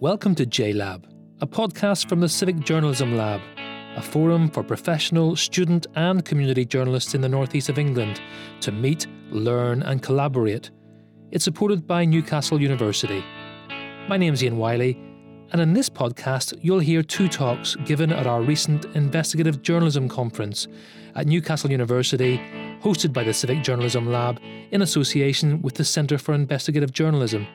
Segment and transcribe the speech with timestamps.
[0.00, 1.04] Welcome to JLab,
[1.42, 7.14] a podcast from the Civic Journalism Lab, a forum for professional, student, and community journalists
[7.14, 8.18] in the northeast of England
[8.62, 10.70] to meet, learn, and collaborate.
[11.32, 13.22] It's supported by Newcastle University.
[14.08, 14.98] My name's Ian Wiley,
[15.52, 20.66] and in this podcast, you'll hear two talks given at our recent Investigative Journalism Conference
[21.14, 22.38] at Newcastle University,
[22.82, 24.40] hosted by the Civic Journalism Lab
[24.70, 27.46] in association with the Centre for Investigative Journalism.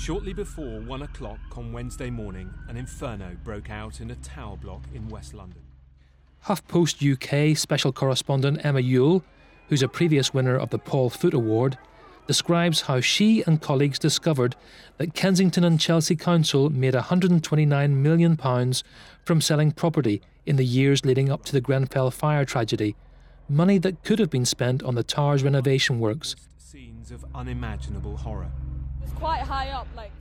[0.00, 4.82] Shortly before one o'clock on Wednesday morning, an inferno broke out in a tower block
[4.94, 5.60] in West London.
[6.46, 9.22] HuffPost UK special correspondent Emma Youle,
[9.68, 11.76] who's a previous winner of the Paul Foot Award,
[12.26, 14.56] describes how she and colleagues discovered
[14.96, 18.38] that Kensington and Chelsea Council made £129 million
[19.22, 22.96] from selling property in the years leading up to the Grenfell fire tragedy,
[23.50, 26.36] money that could have been spent on the tower's renovation works.
[26.56, 28.50] Scenes of unimaginable horror.
[29.20, 30.12] It's quite high up, like.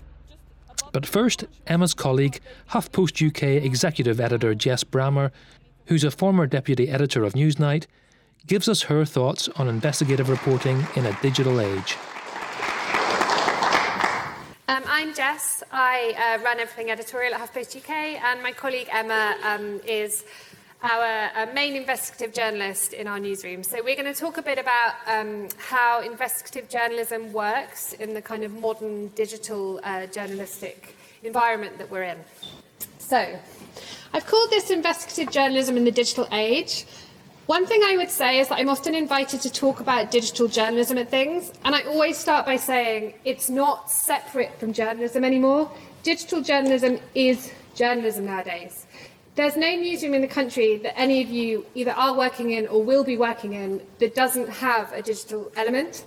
[0.92, 5.32] But first, Emma's colleague, HuffPost UK executive editor Jess Brammar,
[5.86, 7.86] who's a former deputy editor of Newsnight,
[8.46, 11.96] gives us her thoughts on investigative reporting in a digital age.
[14.68, 15.64] Um, I'm Jess.
[15.72, 20.26] I uh, run everything editorial at HuffPost UK, and my colleague Emma um, is
[20.82, 23.64] our uh, main investigative journalist in our newsroom.
[23.64, 28.22] So we're going to talk a bit about um, how investigative journalism works in the
[28.22, 32.18] kind of modern digital uh, journalistic environment that we're in.
[32.98, 33.38] So,
[34.14, 36.86] I've called this investigative journalism in the digital age.
[37.48, 40.98] One thing I would say is that I'm often invited to talk about digital journalism
[40.98, 45.72] and things, and I always start by saying it's not separate from journalism anymore.
[46.04, 48.86] Digital journalism is journalism nowadays.
[49.40, 52.84] There's no newsroom in the country that any of you either are working in or
[52.84, 56.04] will be working in that doesn't have a digital element.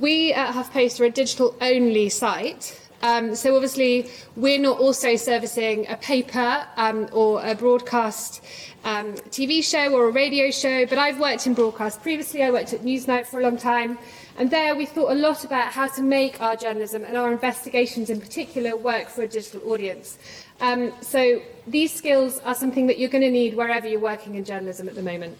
[0.00, 2.76] We at HuffPost are a digital only site.
[3.02, 8.42] Um, so obviously, we're not also servicing a paper um, or a broadcast
[8.82, 10.86] um, TV show or a radio show.
[10.86, 12.42] But I've worked in broadcast previously.
[12.42, 13.96] I worked at Newsnight for a long time,
[14.38, 18.10] and there we thought a lot about how to make our journalism and our investigations
[18.10, 20.18] in particular work for a digital audience.
[20.60, 24.44] Um, so these skills are something that you're going to need wherever you're working in
[24.44, 25.36] journalism at the moment.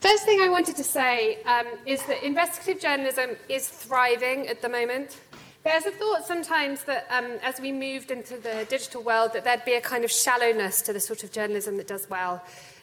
[0.00, 4.68] First thing I wanted to say um, is that investigative journalism is thriving at the
[4.68, 5.20] moment.
[5.64, 9.64] There's a thought sometimes that um, as we moved into the digital world, that there'd
[9.64, 12.40] be a kind of shallowness to the sort of journalism that does well.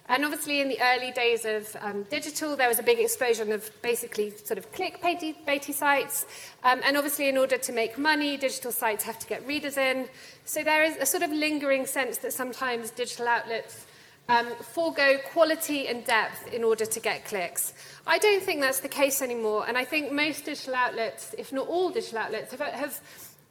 [0.09, 3.71] And obviously, in the early days of um, digital, there was a big explosion of
[3.81, 6.25] basically sort of clickbaity baity sites.
[6.63, 10.09] Um, and obviously, in order to make money, digital sites have to get readers in.
[10.43, 13.85] So there is a sort of lingering sense that sometimes digital outlets
[14.29, 17.73] um, forego quality and depth in order to get clicks.
[18.05, 21.67] I don't think that's the case anymore, and I think most digital outlets, if not
[21.67, 23.01] all digital outlets, have, have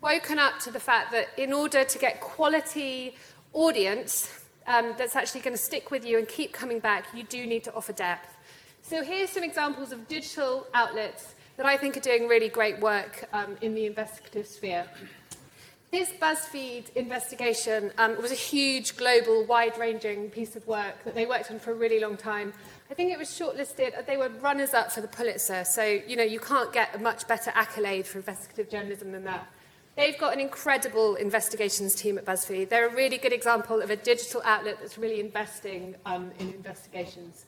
[0.03, 3.15] woken up to the fact that in order to get quality
[3.53, 7.47] audience um, that's actually going to stick with you and keep coming back, you do
[7.47, 8.37] need to offer depth.
[8.83, 13.29] So here's some examples of digital outlets that I think are doing really great work
[13.33, 14.87] um, in the investigative sphere.
[15.91, 21.27] This BuzzFeed investigation um, was a huge, global, wide ranging piece of work that they
[21.27, 22.55] worked on for a really long time.
[22.91, 26.23] I think it was shortlisted, they were runners up for the Pulitzer, so you know,
[26.23, 29.47] you can't get a much better accolade for investigative journalism than that.
[29.95, 32.71] They've got an incredible investigations team at BuzzFeed.
[32.71, 37.45] They're a really good example of a digital outlet that's really investing um, in investigations.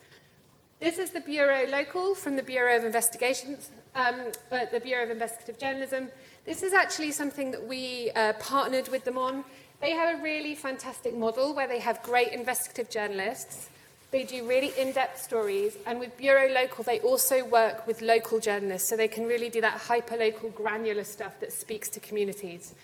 [0.78, 4.16] This is the Bureau Local from the Bureau of Investigations, um,
[4.52, 6.08] uh, the Bureau of Investigative Journalism.
[6.44, 9.44] This is actually something that we uh, partnered with them on.
[9.80, 13.70] They have a really fantastic model where they have great investigative journalists.
[14.14, 15.76] They do really in depth stories.
[15.86, 18.88] And with Bureau Local, they also work with local journalists.
[18.88, 22.76] So they can really do that hyper local, granular stuff that speaks to communities.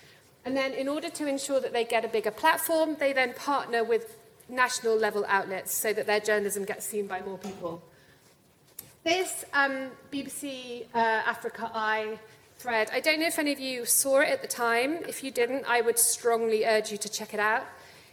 [0.43, 3.81] And then, in order to ensure that they get a bigger platform, they then partner
[3.81, 4.17] with
[4.49, 7.81] national level outlets so that their journalism gets seen by more people.
[9.05, 12.19] This um, BBC uh, Africa Eye
[12.57, 14.95] thread, I don't know if any of you saw it at the time.
[15.07, 17.63] If you didn't, I would strongly urge you to check it out.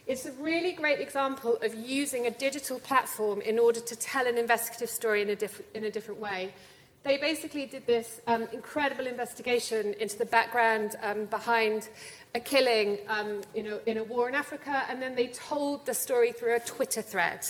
[0.08, 4.38] It's a really great example of using a digital platform in order to tell an
[4.38, 6.55] investigative story in a, diff- in a different way.
[7.02, 11.90] They basically did this um, incredible investigation into the background um, behind
[12.34, 15.93] a killing um, you know, in a war in Africa, and then they told the
[15.93, 17.40] story through a Twitter thread,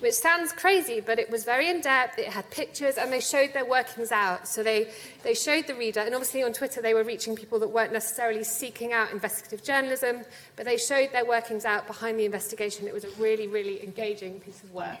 [0.00, 2.18] which sounds crazy, but it was very in depth.
[2.18, 4.48] It had pictures, and they showed their workings out.
[4.48, 4.88] So they,
[5.22, 8.44] they showed the reader, and obviously on Twitter they were reaching people that weren't necessarily
[8.44, 10.24] seeking out investigative journalism,
[10.56, 12.88] but they showed their workings out behind the investigation.
[12.88, 14.98] It was a really, really engaging piece of work.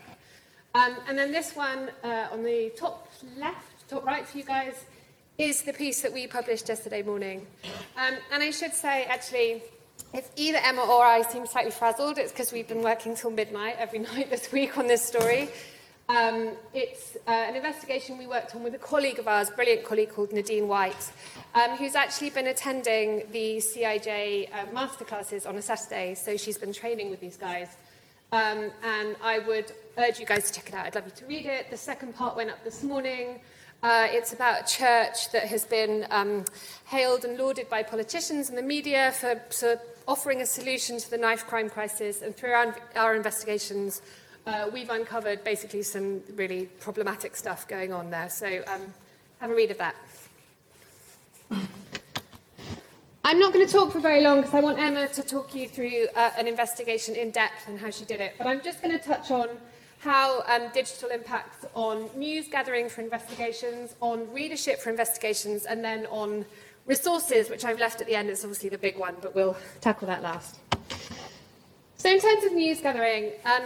[0.74, 4.84] Um, and then this one uh, on the top left, top right for you guys,
[5.36, 7.46] is the piece that we published yesterday morning.
[7.96, 9.62] Um, and I should say, actually,
[10.12, 13.76] if either Emma or I seem slightly frazzled, it's because we've been working till midnight
[13.78, 15.48] every night this week on this story.
[16.08, 20.10] Um, it's uh, an investigation we worked on with a colleague of ours, brilliant colleague
[20.10, 21.12] called Nadine White,
[21.54, 26.16] um, who's actually been attending the CIJ uh, masterclasses on a Saturday.
[26.16, 27.68] So she's been training with these guys.
[28.32, 30.86] Um, and I would urge you guys to check it out.
[30.86, 31.70] I'd love you to read it.
[31.70, 33.40] The second part went up this morning.
[33.82, 36.44] Uh, it's about a church that has been um,
[36.86, 41.18] hailed and lauded by politicians and the media for, for offering a solution to the
[41.18, 42.22] knife crime crisis.
[42.22, 44.02] And through our, our investigations,
[44.46, 48.30] uh, we've uncovered basically some really problematic stuff going on there.
[48.30, 48.92] So um,
[49.40, 49.94] have a read of that.
[53.22, 55.68] I'm not going to talk for very long because I want Emma to talk you
[55.68, 58.34] through uh, an investigation in depth and how she did it.
[58.38, 59.48] But I'm just going to touch on
[59.98, 66.06] how um, digital impacts on news gathering for investigations, on readership for investigations, and then
[66.06, 66.46] on
[66.90, 68.28] resources, which I've left at the end.
[68.28, 70.58] It's obviously the big one, but we'll tackle that last.
[71.96, 73.62] So, in terms of news gathering, um,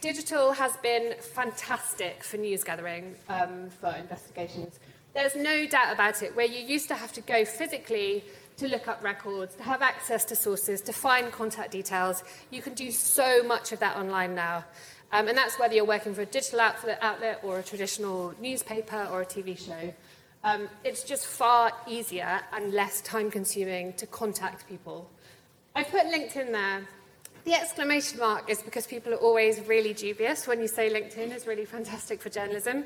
[0.00, 4.80] digital has been fantastic for news gathering um, for investigations.
[5.14, 8.24] There's no doubt about it, where you used to have to go physically
[8.56, 12.24] to look up records, to have access to sources, to find contact details.
[12.50, 14.64] You can do so much of that online now.
[15.12, 19.06] Um, and that's whether you're working for a digital outlet, outlet or a traditional newspaper
[19.12, 19.92] or a TV show.
[20.44, 25.08] Um, it's just far easier and less time consuming to contact people.
[25.74, 26.86] I put LinkedIn there.
[27.44, 31.46] The exclamation mark is because people are always really dubious when you say LinkedIn is
[31.46, 32.84] really fantastic for journalism.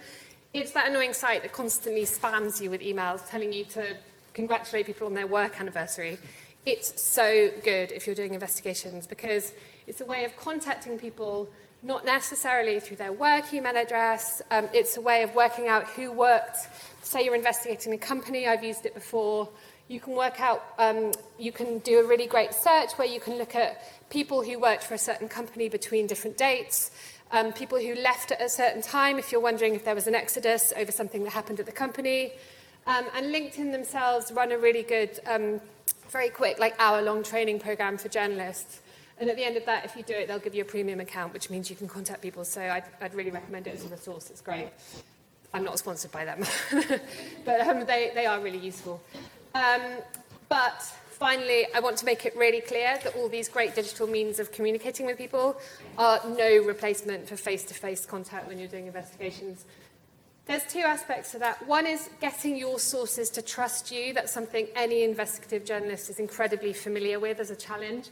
[0.54, 3.96] It's that annoying site that constantly spams you with emails telling you to
[4.32, 6.18] congratulate people on their work anniversary.
[6.64, 9.52] It's so good if you're doing investigations because
[9.86, 11.48] it's a way of contacting people
[11.82, 14.42] not necessarily through their work email address.
[14.50, 16.56] Um, it's a way of working out who worked.
[17.06, 19.48] Say you're investigating a company, I've used it before.
[19.86, 23.38] You can work out, um, you can do a really great search where you can
[23.38, 23.80] look at
[24.10, 26.90] people who worked for a certain company between different dates,
[27.30, 30.16] um, people who left at a certain time, if you're wondering if there was an
[30.16, 32.32] exodus over something that happened at the company.
[32.88, 35.60] Um, and LinkedIn themselves run a really good, um,
[36.10, 38.80] very quick, like hour long training program for journalists.
[39.20, 40.98] And at the end of that, if you do it, they'll give you a premium
[40.98, 42.44] account, which means you can contact people.
[42.44, 44.28] So I'd, I'd really recommend it as a resource.
[44.28, 44.70] It's great.
[45.56, 46.44] I'm not sponsored by them,
[47.46, 49.02] but um, they, they are really useful.
[49.54, 49.80] Um,
[50.50, 54.38] but finally, I want to make it really clear that all these great digital means
[54.38, 55.58] of communicating with people
[55.96, 59.64] are no replacement for face to face contact when you're doing investigations.
[60.44, 61.66] There's two aspects to that.
[61.66, 64.12] One is getting your sources to trust you.
[64.12, 68.10] That's something any investigative journalist is incredibly familiar with as a challenge.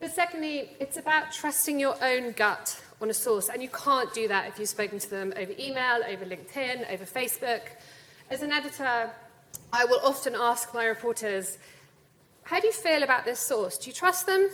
[0.00, 4.28] But secondly, it's about trusting your own gut on a source, and you can't do
[4.28, 7.62] that if you've spoken to them over email, over LinkedIn, over Facebook.
[8.30, 9.10] As an editor,
[9.72, 11.58] I will often ask my reporters,
[12.44, 13.78] How do you feel about this source?
[13.78, 14.48] Do you trust them?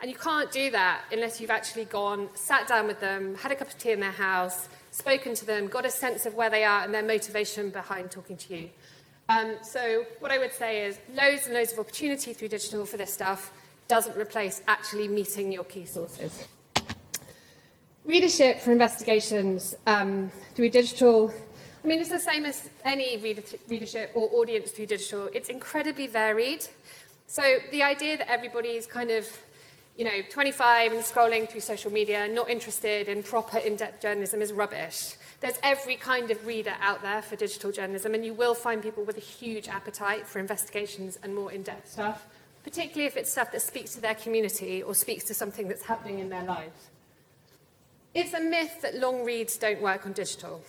[0.00, 3.54] And you can't do that unless you've actually gone, sat down with them, had a
[3.54, 6.64] cup of tea in their house, spoken to them, got a sense of where they
[6.64, 8.70] are and their motivation behind talking to you.
[9.28, 12.96] Um, so, what I would say is loads and loads of opportunity through digital for
[12.96, 13.52] this stuff
[13.86, 16.46] doesn't replace actually meeting your key sources.
[18.04, 21.32] Readership for investigations um, through digital,
[21.84, 25.28] I mean, it's the same as any reader readership or audience through digital.
[25.32, 26.66] It's incredibly varied.
[27.26, 29.28] So the idea that everybody is kind of,
[29.96, 34.52] you know, 25 and scrolling through social media, not interested in proper in-depth journalism is
[34.52, 35.14] rubbish.
[35.40, 39.04] There's every kind of reader out there for digital journalism, and you will find people
[39.04, 42.26] with a huge appetite for investigations and more in-depth stuff
[42.64, 46.20] particularly if it's stuff that speaks to their community or speaks to something that's happening
[46.20, 46.91] in their lives.
[48.14, 50.62] It's a myth that long reads don't work on digital.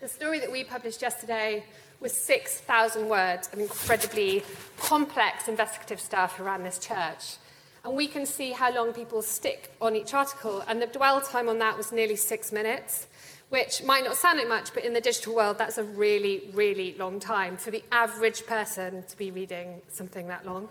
[0.00, 1.64] The story that we published yesterday
[1.98, 4.44] was 6,000 words of incredibly
[4.78, 7.38] complex investigative stuff around this church.
[7.82, 10.62] And we can see how long people stick on each article.
[10.68, 13.08] And the dwell time on that was nearly six minutes,
[13.48, 16.94] which might not sound like much, but in the digital world, that's a really, really
[17.00, 20.68] long time for the average person to be reading something that long.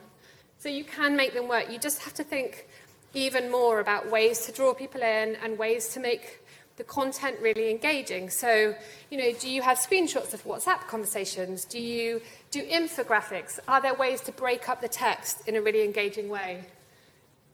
[0.59, 1.69] So you can make them work.
[1.69, 2.68] You just have to think
[3.13, 6.39] even more about ways to draw people in and ways to make
[6.77, 8.29] the content really engaging.
[8.29, 8.73] So,
[9.09, 11.65] you know, do you have screenshots of WhatsApp conversations?
[11.65, 13.59] Do you do infographics?
[13.67, 16.63] Are there ways to break up the text in a really engaging way?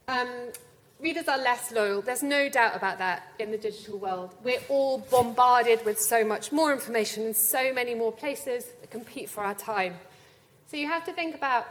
[0.07, 0.29] Um,
[0.99, 2.03] readers are less loyal.
[2.03, 4.35] There's no doubt about that in the digital world.
[4.43, 9.29] We're all bombarded with so much more information in so many more places that compete
[9.29, 9.95] for our time.
[10.67, 11.65] So you have to think about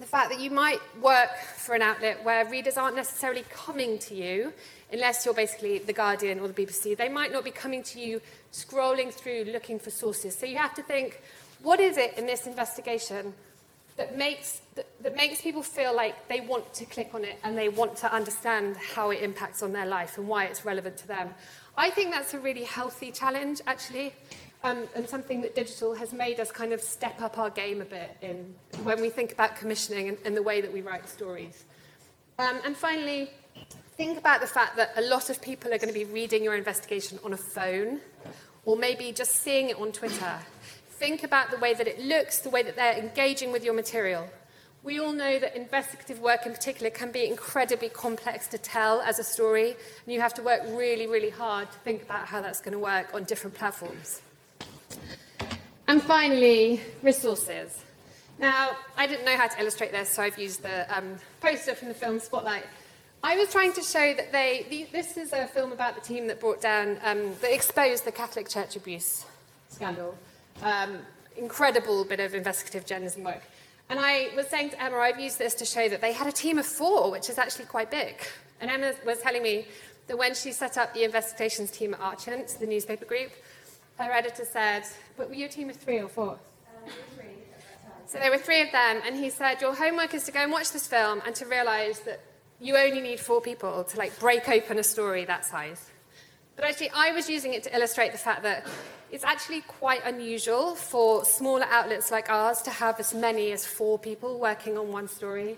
[0.00, 4.14] the fact that you might work for an outlet where readers aren't necessarily coming to
[4.14, 4.52] you,
[4.92, 6.96] unless you're basically The Guardian or the BBC.
[6.96, 8.20] They might not be coming to you
[8.52, 10.36] scrolling through looking for sources.
[10.36, 11.20] So you have to think
[11.62, 13.34] What is it in this investigation
[13.96, 17.56] that makes, that, that makes people feel like they want to click on it and
[17.56, 21.08] they want to understand how it impacts on their life and why it's relevant to
[21.08, 21.34] them?
[21.76, 24.14] I think that's a really healthy challenge, actually,
[24.62, 27.84] um, and something that digital has made us kind of step up our game a
[27.84, 31.64] bit in when we think about commissioning and, and the way that we write stories.
[32.38, 33.30] Um, and finally,
[33.96, 36.54] think about the fact that a lot of people are going to be reading your
[36.54, 38.00] investigation on a phone
[38.64, 40.38] or maybe just seeing it on Twitter.
[40.90, 44.28] Think about the way that it looks, the way that they're engaging with your material.
[44.82, 49.18] We all know that investigative work in particular can be incredibly complex to tell as
[49.18, 49.70] a story,
[50.04, 52.78] and you have to work really, really hard to think about how that's going to
[52.78, 54.22] work on different platforms.
[55.88, 57.84] And finally, resources.
[58.38, 61.88] Now, I didn't know how to illustrate this, so I've used the um, poster from
[61.88, 62.64] the film Spotlight.
[63.22, 66.26] I was trying to show that they, the, this is a film about the team
[66.28, 69.26] that brought down, um, that exposed the Catholic Church abuse
[69.68, 70.16] scandal.
[70.62, 70.98] Um,
[71.36, 73.42] incredible bit of investigative journalism work.
[73.88, 76.32] And I was saying to Emma, I've used this to show that they had a
[76.32, 78.16] team of four, which is actually quite big.
[78.60, 79.66] And Emma was telling me
[80.06, 83.32] that when she set up the investigations team at Archant, the newspaper group,
[84.04, 84.84] her editor said,
[85.16, 86.38] but were you a team of three or four?
[86.86, 86.90] Uh,
[88.06, 90.50] so there were three of them, and he said, Your homework is to go and
[90.50, 92.20] watch this film and to realize that
[92.60, 95.90] you only need four people to like break open a story that size.
[96.56, 98.66] But actually, I was using it to illustrate the fact that
[99.10, 103.98] it's actually quite unusual for smaller outlets like ours to have as many as four
[103.98, 105.56] people working on one story.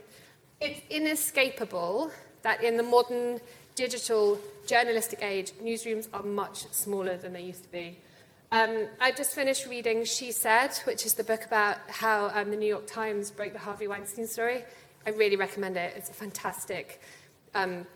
[0.60, 3.40] It's inescapable that in the modern
[3.74, 7.98] digital journalistic age, newsrooms are much smaller than they used to be.
[8.52, 12.56] Um, I just finished reading She Said, which is the book about how um, the
[12.58, 14.62] New York Times broke the Harvey Weinstein story.
[15.06, 15.94] I really recommend it.
[15.96, 17.00] It's a fantastic
[17.54, 17.86] um,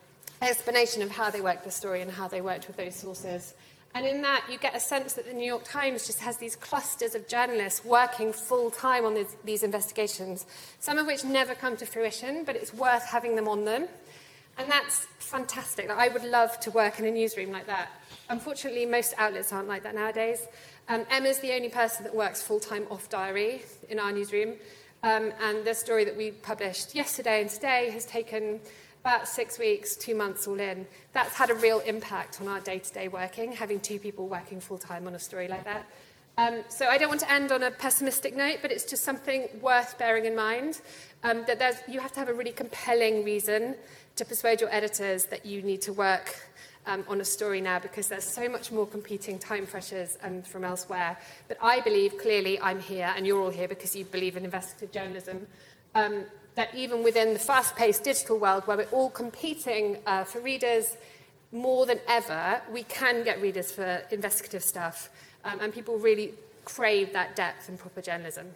[0.41, 3.53] explanation of how they worked the story and how they worked with those sources.
[3.95, 6.57] And in that, you get a sense that the New York Times just has these
[6.57, 10.47] clusters of journalists working full time on these, these investigations,
[10.81, 13.89] some of which never come to fruition, but it's worth having them on them.
[14.57, 15.91] And that's fantastic.
[15.91, 17.91] I would love to work in a newsroom like that.
[18.29, 20.47] Unfortunately, most outlets aren't like that nowadays.
[20.89, 24.55] Um, Emma's the only person that works full time off diary in our newsroom.
[25.03, 28.61] Um, and the story that we published yesterday and today has taken
[29.03, 30.85] about six weeks, two months all in.
[31.13, 34.61] That's had a real impact on our day to day working, having two people working
[34.61, 35.87] full time on a story like that.
[36.39, 39.49] Um, so I don't want to end on a pessimistic note, but it's just something
[39.63, 40.81] worth bearing in mind
[41.23, 43.77] um, that there's, you have to have a really compelling reason
[44.17, 46.35] to persuade your editors that you need to work
[46.87, 50.65] um, on a story now because there's so much more competing time pressures um, from
[50.65, 51.19] elsewhere.
[51.49, 54.93] But I believe clearly I'm here, and you're all here because you believe in investigative
[54.93, 55.47] journalism.
[55.95, 56.25] Um,
[56.57, 60.97] that even within the fast paced digital world where we're all competing uh, for readers
[61.53, 65.11] more than ever, we can get readers for investigative stuff.
[65.45, 66.33] Um, and people really
[66.65, 68.47] crave that depth and proper journalism.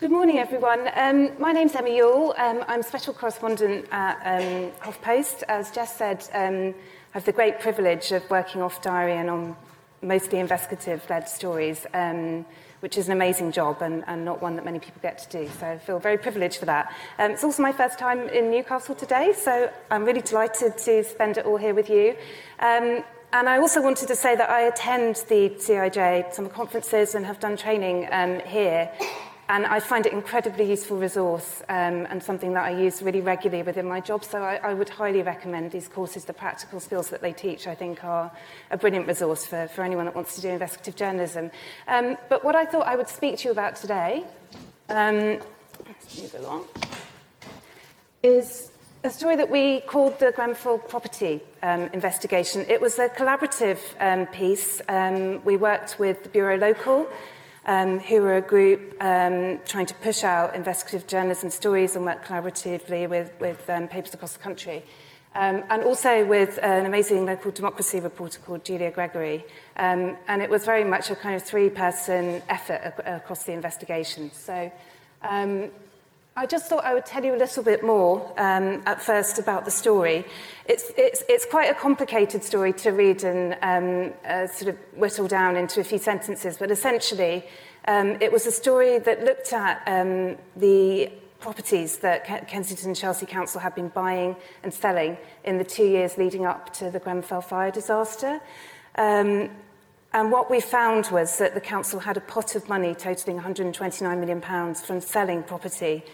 [0.00, 0.88] Good morning, everyone.
[0.94, 2.32] Um, my name's Emma Youle.
[2.38, 5.42] Um, I'm special correspondent at um, HuffPost.
[5.48, 9.56] As Jess said, um, I have the great privilege of working off diary and on
[10.00, 12.46] mostly investigative-led stories, um,
[12.78, 15.50] which is an amazing job and, and not one that many people get to do.
[15.58, 16.94] So I feel very privileged for that.
[17.18, 21.38] Um, it's also my first time in Newcastle today, so I'm really delighted to spend
[21.38, 22.10] it all here with you.
[22.60, 27.26] Um, and I also wanted to say that I attend the CIJ summer conferences and
[27.26, 28.90] have done training um, here
[29.50, 33.62] And I find it incredibly useful resource um, and something that I use really regularly
[33.62, 34.22] within my job.
[34.22, 36.26] So I, I would highly recommend these courses.
[36.26, 38.30] The practical skills that they teach, I think, are
[38.70, 41.50] a brilliant resource for, for anyone that wants to do investigative journalism.
[41.86, 44.24] Um, but what I thought I would speak to you about today,
[44.90, 45.40] um,
[45.86, 46.66] let's move along,
[48.22, 48.70] is
[49.02, 52.66] a story that we called the Grenfell property um, investigation.
[52.68, 54.82] It was a collaborative um, piece.
[54.88, 57.08] Um, we worked with the Bureau Local,
[57.68, 62.24] um, who are a group um, trying to push out investigative journalism stories and work
[62.24, 64.82] collaboratively with, with um, papers across the country.
[65.34, 69.44] Um, and also with an amazing local democracy reporter called Julia Gregory.
[69.76, 74.32] Um, and it was very much a kind of three-person effort ac across the investigation.
[74.32, 74.72] So
[75.22, 75.70] um,
[76.38, 79.64] I just thought I would tell you a little bit more um, at first about
[79.64, 80.24] the story.
[80.66, 85.26] It's, it's, it's quite a complicated story to read and um, uh, sort of whittle
[85.26, 87.44] down into a few sentences, but essentially
[87.88, 93.26] um, it was a story that looked at um, the properties that Kensington and Chelsea
[93.26, 97.40] Council had been buying and selling in the two years leading up to the Grenfell
[97.40, 98.38] fire disaster.
[98.94, 99.50] Um,
[100.12, 104.20] and what we found was that the council had a pot of money totalling 129
[104.20, 106.04] million pounds from selling property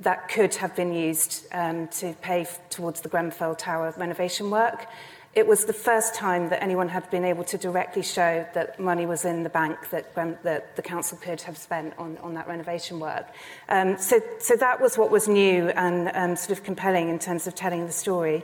[0.00, 4.86] that could have been used um, to pay towards the Grenfell Tower renovation work.
[5.32, 9.06] it was the first time that anyone had been able to directly show that money
[9.06, 12.98] was in the bank that, that the council could have spent on, on that renovation
[12.98, 13.28] work.
[13.68, 17.46] Um, so, so that was what was new and um, sort of compelling in terms
[17.46, 18.42] of telling the story.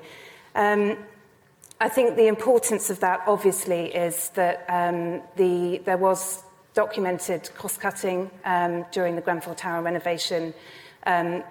[0.54, 0.96] Um,
[1.80, 6.44] I think the importance of that, obviously, is that um, the, there was
[6.75, 10.54] documented cost cutting um, during the Grenfell Tower renovation.
[11.06, 11.42] Um,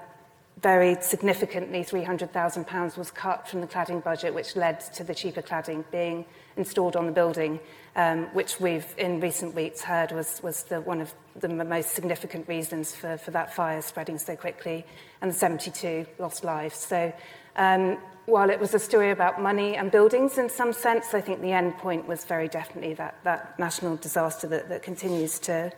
[0.62, 5.84] very significantly, £300,000 was cut from the cladding budget, which led to the cheaper cladding
[5.92, 7.60] being installed on the building,
[7.96, 12.48] um, which we've in recent weeks heard was, was the, one of the most significant
[12.48, 14.86] reasons for, for that fire spreading so quickly,
[15.22, 16.78] and the 72 lost lives.
[16.78, 17.14] So
[17.58, 21.42] um, while it was a story about money and buildings in some sense, I think
[21.42, 25.72] the end point was very definitely that, that national disaster that, that continues to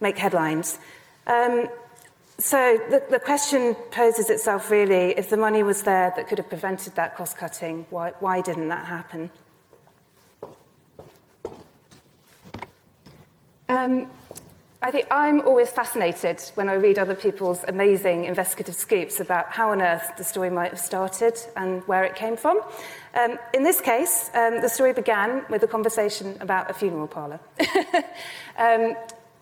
[0.00, 0.78] make headlines.
[1.26, 1.68] Um,
[2.38, 6.48] So the, the question poses itself really, if the money was there that could have
[6.50, 9.30] prevented that cost cutting, why, why didn't that happen?
[13.68, 14.10] Um,
[14.82, 19.72] I think I'm always fascinated when I read other people's amazing investigative scoops about how
[19.72, 22.60] on earth the story might have started and where it came from.
[23.14, 27.40] Um, in this case, um, the story began with a conversation about a funeral parlour.
[28.58, 28.94] um,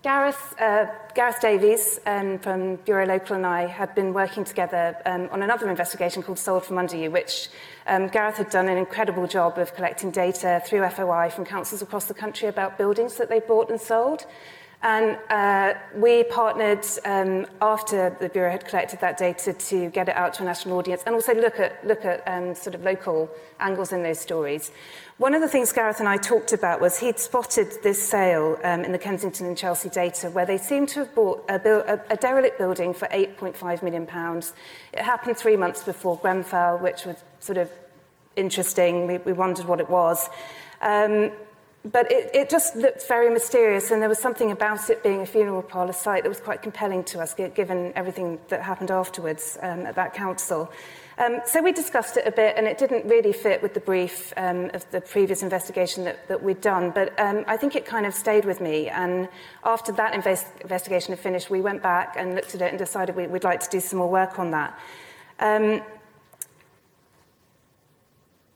[0.04, 0.84] Gareth, uh,
[1.14, 5.70] Gareth Davies um, from Bureau Local and I had been working together um, on another
[5.70, 7.48] investigation called Sold From Under You, which
[7.86, 12.04] um, Gareth had done an incredible job of collecting data through FOI from councils across
[12.04, 14.26] the country about buildings that they bought and sold.
[14.84, 20.14] And uh, we partnered um, after the Bureau had collected that data to get it
[20.14, 23.30] out to a national audience and also look at, look at um, sort of local
[23.60, 24.72] angles in those stories.
[25.16, 28.84] One of the things Gareth and I talked about was he'd spotted this sale um,
[28.84, 31.54] in the Kensington and Chelsea data where they seemed to have bought a,
[31.94, 34.52] a, a derelict building for 8.5 million pounds.
[34.92, 37.70] It happened three months before Grenfell, which was sort of
[38.36, 39.06] interesting.
[39.06, 40.28] We, we wondered what it was.
[40.82, 41.32] Um,
[41.84, 45.26] but it, it just looked very mysterious, and there was something about it being a
[45.26, 49.84] funeral parlour site that was quite compelling to us, given everything that happened afterwards um,
[49.86, 50.70] at that council.
[51.16, 54.32] Um, so we discussed it a bit, and it didn't really fit with the brief
[54.36, 58.06] um, of the previous investigation that, that we'd done, but um, I think it kind
[58.06, 58.88] of stayed with me.
[58.88, 59.28] And
[59.62, 63.14] after that invest investigation had finished, we went back and looked at it and decided
[63.14, 64.78] we, we'd like to do some more work on that.
[65.38, 65.82] Um,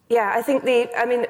[0.09, 1.27] yeah, I think the, I mean,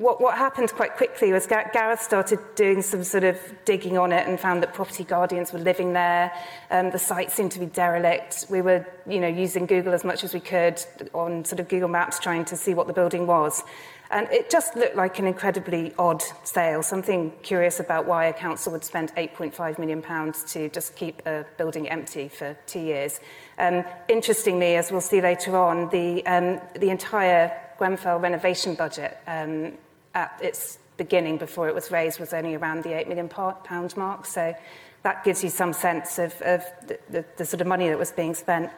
[0.00, 4.26] what, what happened quite quickly was Gareth started doing some sort of digging on it
[4.26, 6.32] and found that property guardians were living there.
[6.70, 8.46] Um, the site seemed to be derelict.
[8.48, 10.82] We were, you know, using Google as much as we could
[11.12, 13.62] on sort of Google Maps trying to see what the building was.
[14.10, 18.72] And it just looked like an incredibly odd sale, something curious about why a council
[18.72, 23.20] would spend 8.5 million pounds to just keep a building empty for two years.
[23.58, 29.74] Um, interestingly, as we'll see later on, the, um, the entire Grenfell renovation budget um,
[30.14, 34.26] at its beginning before it was raised was only around the 8 million pound mark.
[34.26, 34.54] So
[35.02, 38.10] that gives you some sense of, of the, the, the sort of money that was
[38.12, 38.70] being spent.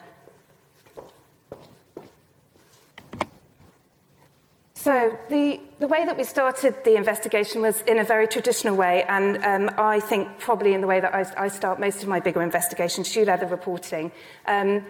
[4.83, 9.03] So the, the way that we started the investigation was in a very traditional way,
[9.03, 12.19] and um, I think probably in the way that I, I start most of my
[12.19, 14.11] bigger investigations, shoe leather reporting.
[14.45, 14.85] Um,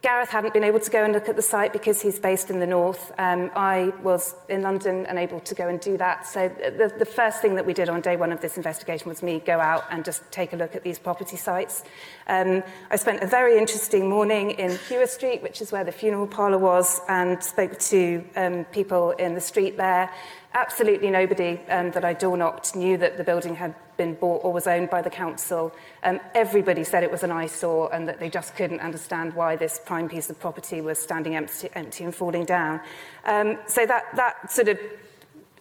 [0.00, 2.60] Gareth hadn't been able to go and look at the site because he's based in
[2.60, 3.12] the north.
[3.18, 6.24] Um, I was in London and able to go and do that.
[6.24, 9.24] So the, the first thing that we did on day one of this investigation was
[9.24, 11.82] me go out and just take a look at these property sites.
[12.28, 16.28] Um, I spent a very interesting morning in Hewer Street, which is where the funeral
[16.28, 20.10] parlour was, and spoke to um, people in the street there.
[20.54, 24.52] Absolutely nobody um, that I door knocked knew that the building had been bought or
[24.52, 25.74] was owned by the council.
[26.02, 29.78] Um, everybody said it was an eyesore and that they just couldn't understand why this
[29.84, 32.80] prime piece of property was standing empty, empty and falling down.
[33.24, 34.78] Um, so that, that sort of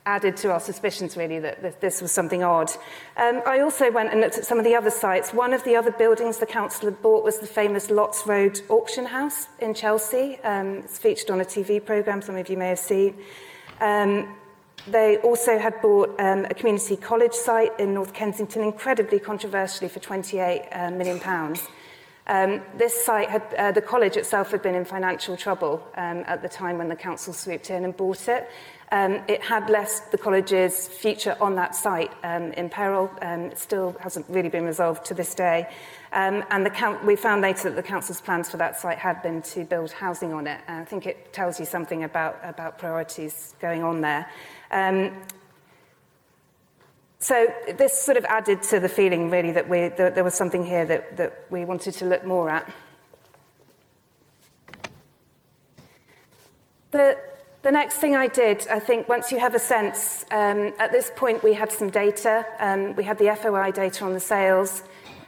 [0.06, 2.72] added to our suspicions really that, this was something odd.
[3.18, 5.34] Um, I also went and looked at some of the other sites.
[5.34, 9.06] One of the other buildings the council had bought was the famous Lots Road auction
[9.06, 10.40] house in Chelsea.
[10.46, 13.18] Um, it's featured on a TV programme, some of you may have seen.
[13.82, 14.34] Um,
[14.88, 20.00] They also had bought um, a community college site in North Kensington, incredibly controversially, for
[20.00, 21.68] 28 uh, million pounds.
[22.28, 26.42] Um, this site had, uh, the college itself had been in financial trouble um, at
[26.42, 28.50] the time when the council swooped in and bought it.
[28.92, 33.12] Um, it had left the college's future on that site um, in peril.
[33.22, 35.70] Um, it still hasn't really been resolved to this day.
[36.14, 39.22] Um, and the count, we found later that the council's plans for that site had
[39.22, 40.62] been to build housing on it.
[40.68, 44.30] And I think it tells you something about, about priorities going on there.
[44.72, 45.12] Um,
[47.20, 50.64] so this sort of added to the feeling, really, that, we, that there was something
[50.64, 52.72] here that, that we wanted to look more at.
[56.92, 57.18] The,
[57.64, 61.12] the next thing I did, I think once you have a sense, um, at this
[61.16, 62.46] point we had some data.
[62.60, 64.84] Um, we had the FOI data on the sales.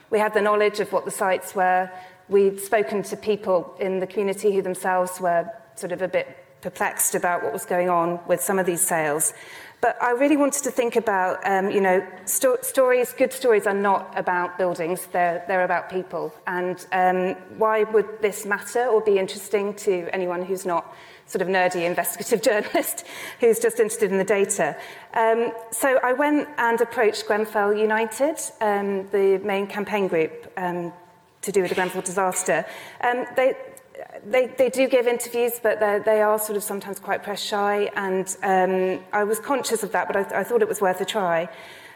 [0.09, 1.91] We had the knowledge of what the sites were.
[2.29, 7.15] We'd spoken to people in the community who themselves were sort of a bit perplexed
[7.15, 9.33] about what was going on with some of these sales.
[9.81, 13.73] But I really wanted to think about, um, you know, sto- stories, good stories are
[13.73, 16.33] not about buildings, they're, they're about people.
[16.47, 20.93] And um, why would this matter or be interesting to anyone who's not
[21.27, 23.05] sort of nerdy investigative journalist
[23.39, 24.75] who's just interested in the data?
[25.13, 30.91] Um, so I went and approached Grenfell United, um, the main campaign group um,
[31.41, 32.65] to do with the Grenfell disaster.
[32.99, 33.55] Um, they,
[34.25, 38.35] they, they do give interviews, but they are sort of sometimes quite press shy, and
[38.43, 41.49] um, I was conscious of that, but I, I thought it was worth a try.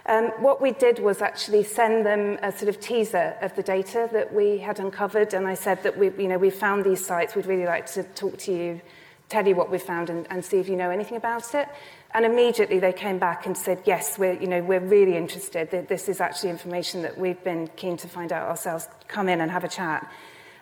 [0.06, 4.10] Um, what we did was actually send them a sort of teaser of the data
[4.12, 7.36] that we had uncovered, and I said that we, you know, we found these sites.
[7.36, 8.82] We'd really like to talk to you,
[9.30, 11.70] tell you what we found, and, and see if you know anything about it.
[12.14, 15.72] And immediately they came back and said, yes, we're, you know, we're really interested.
[15.88, 18.88] This is actually information that we've been keen to find out ourselves.
[19.08, 20.12] Come in and have a chat.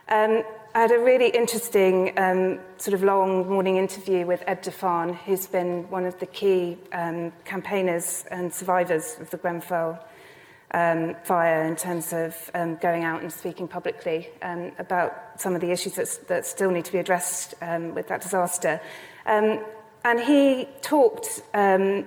[0.08, 5.13] Um, I had a really interesting um, sort of long morning interview with Ed Daffarn,
[5.15, 9.99] who's been one of the key um, campaigners and survivors of the Grenfell
[10.73, 15.60] um, fire in terms of um, going out and speaking publicly um, about some of
[15.60, 18.79] the issues that, that still need to be addressed um, with that disaster.
[19.25, 19.60] Um,
[20.05, 22.05] and he talked um,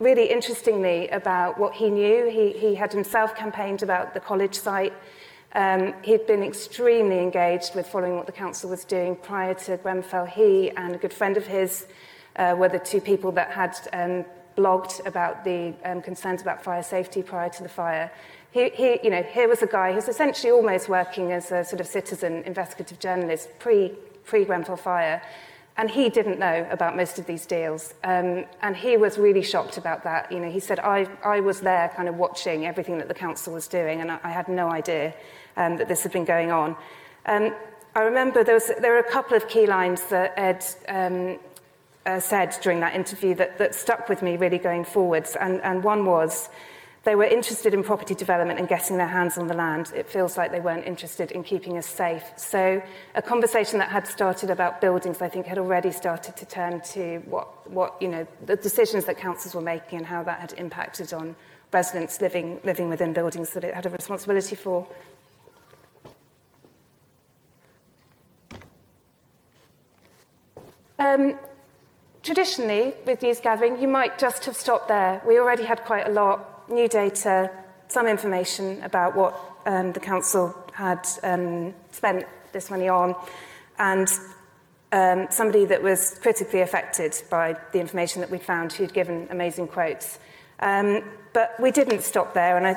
[0.00, 2.28] really interestingly about what he knew.
[2.28, 4.94] He, he had himself campaigned about the college site.
[5.52, 10.26] Um, he'd been extremely engaged with following what the council was doing prior to Grenfell.
[10.26, 11.86] He and a good friend of his
[12.36, 14.24] uh, were the two people that had um,
[14.56, 18.12] blogged about the um, concerns about fire safety prior to the fire.
[18.52, 21.80] He, he, you know, here was a guy who's essentially almost working as a sort
[21.80, 23.92] of citizen investigative journalist pre,
[24.24, 25.22] pre-Grenfell fire,
[25.76, 27.94] and he didn't know about most of these deals.
[28.04, 30.30] Um, and he was really shocked about that.
[30.30, 33.54] You know, he said, I, I was there kind of watching everything that the council
[33.54, 35.14] was doing, and I, I had no idea
[35.56, 36.76] um, that this had been going on.
[37.26, 37.54] Um,
[37.94, 41.38] I remember there, was, there were a couple of key lines that Ed um,
[42.06, 45.36] uh, said during that interview that, that stuck with me really going forwards.
[45.36, 46.48] And, and one was
[47.02, 49.90] they were interested in property development and getting their hands on the land.
[49.96, 52.24] It feels like they weren't interested in keeping us safe.
[52.36, 52.82] So
[53.14, 57.18] a conversation that had started about buildings, I think, had already started to turn to
[57.20, 61.14] what, what you know, the decisions that councils were making and how that had impacted
[61.14, 61.34] on
[61.72, 64.86] residents living, living within buildings that it had a responsibility for.
[71.00, 71.38] Um,
[72.22, 75.22] traditionally, with news gathering, you might just have stopped there.
[75.26, 77.50] We already had quite a lot new data,
[77.88, 79.34] some information about what
[79.64, 83.16] um, the council had um, spent this money on,
[83.78, 84.08] and
[84.92, 89.68] um, somebody that was critically affected by the information that we found who'd given amazing
[89.68, 90.18] quotes.
[90.58, 92.72] Um, but we didn't stop there, and I,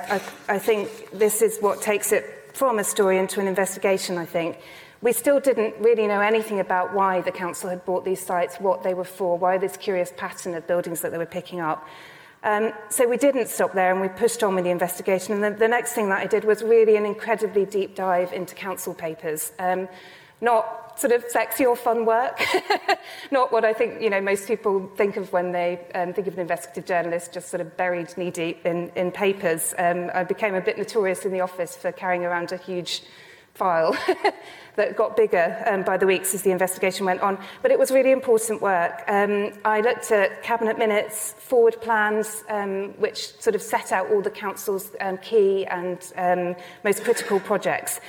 [0.47, 4.25] I, I think this is what takes it from a story into an investigation, I
[4.25, 4.59] think.
[5.03, 8.83] We still didn't really know anything about why the council had bought these sites, what
[8.83, 11.85] they were for, why this curious pattern of buildings that they were picking up.
[12.41, 15.33] Um, so we didn't stop there and we pushed on with the investigation.
[15.33, 18.55] And the, the next thing that I did was really an incredibly deep dive into
[18.55, 19.51] council papers.
[19.59, 19.89] Um,
[20.39, 22.41] not sort of sexy or fun work,
[23.31, 26.35] not what I think you know most people think of when they um, think of
[26.35, 29.73] an investigative journalist, just sort of buried knee deep in, in papers.
[29.77, 33.03] Um, I became a bit notorious in the office for carrying around a huge
[33.53, 33.95] file
[34.75, 37.37] that got bigger um, by the weeks as the investigation went on.
[37.61, 39.03] But it was really important work.
[39.07, 44.21] Um, I looked at cabinet minutes, forward plans, um, which sort of set out all
[44.21, 47.99] the council's um, key and um, most critical projects.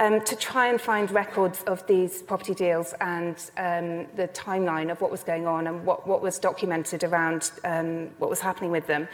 [0.00, 5.00] Um, to try and find records of these property deals and um, the timeline of
[5.00, 8.88] what was going on and what, what was documented around um, what was happening with
[8.88, 9.06] them.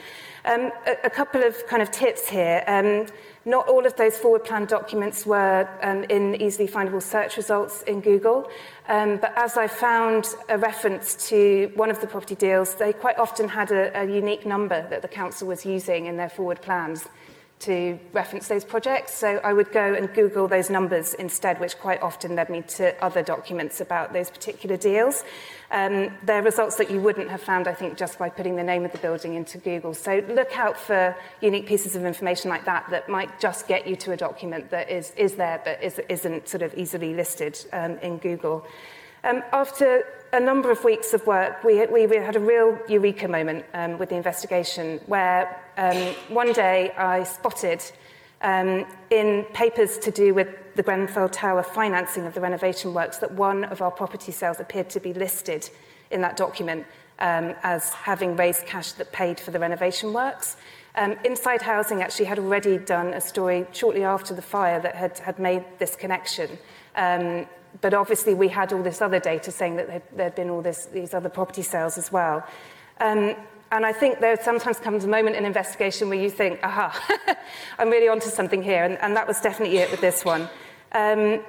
[0.47, 2.65] Um, a, a couple of kind of tips here.
[2.67, 3.07] Um,
[3.45, 8.01] Not all of those forward plan documents were um, in easily findable search results in
[8.01, 8.51] Google,
[8.89, 13.19] um, but as I found a reference to one of the property deals, they quite
[13.19, 17.09] often had a, a unique number that the council was using in their forward plans
[17.61, 19.15] to reference those projects.
[19.15, 23.05] So I would go and Google those numbers instead, which quite often led me to
[23.05, 25.25] other documents about those particular deals.
[25.71, 28.85] Um, they're results that you wouldn't have found, I think, just by putting the name
[28.85, 29.95] of the building into Google.
[29.95, 33.95] So look out for unique pieces of information like that that might just get you
[33.97, 37.99] to a document that is, is there but is, isn't sort of easily listed um,
[37.99, 38.67] in Google.
[39.23, 43.27] Um, after a number of weeks of work, we, we, we had a real eureka
[43.27, 45.97] moment um, with the investigation where um,
[46.29, 47.83] one day I spotted
[48.43, 53.33] um, in papers to do with the Grenfell Tower financing of the renovation works that
[53.33, 55.69] one of our property sales appeared to be listed
[56.11, 56.87] in that document
[57.19, 60.57] um, as having raised cash that paid for the renovation works.
[60.95, 65.19] Um, Inside Housing actually had already done a story shortly after the fire that had,
[65.19, 66.59] had made this connection.
[66.97, 67.47] Um,
[67.81, 70.87] but obviously we had all this other data saying that there had been all this,
[70.87, 72.47] these other property sales as well.
[73.01, 73.37] Um,
[73.73, 77.37] and I think there sometimes comes a moment in investigation where you think, aha,
[77.79, 78.85] I'm really onto something here.
[78.85, 80.49] And, and that was definitely it with this one.
[80.93, 81.43] Um,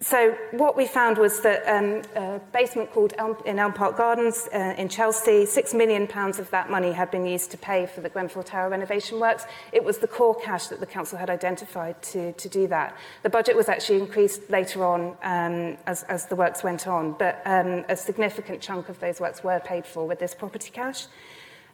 [0.00, 4.46] so what we found was that um, a basement called Elm, in Elm Park Gardens
[4.52, 8.02] uh, in Chelsea, six million pounds of that money had been used to pay for
[8.02, 9.44] the Grenfell Tower renovation works.
[9.72, 12.94] It was the core cash that the council had identified to, to do that.
[13.22, 17.40] The budget was actually increased later on um, as, as the works went on, but
[17.46, 21.06] um, a significant chunk of those works were paid for with this property cash.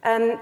[0.03, 0.39] Um,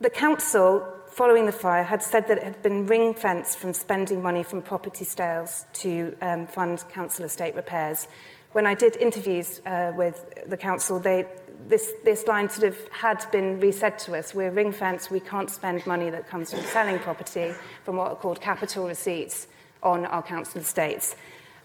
[0.00, 4.22] the council following the fire, had said that it had been ring fenced from spending
[4.22, 8.08] money from property sales to um, fund council estate repairs.
[8.52, 11.26] When I did interviews uh, with the council, they,
[11.68, 14.34] this, this line sort of had been resaid to us.
[14.34, 17.52] We're ring fenced, we can't spend money that comes from selling property
[17.84, 19.46] from what are called capital receipts
[19.82, 21.14] on our council estates.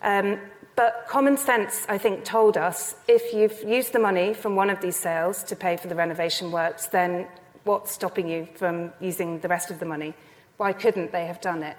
[0.01, 0.39] Um,
[0.75, 4.81] but common sense, I think, told us if you've used the money from one of
[4.81, 7.27] these sales to pay for the renovation works, then
[7.65, 10.13] what's stopping you from using the rest of the money?
[10.57, 11.77] Why couldn't they have done it?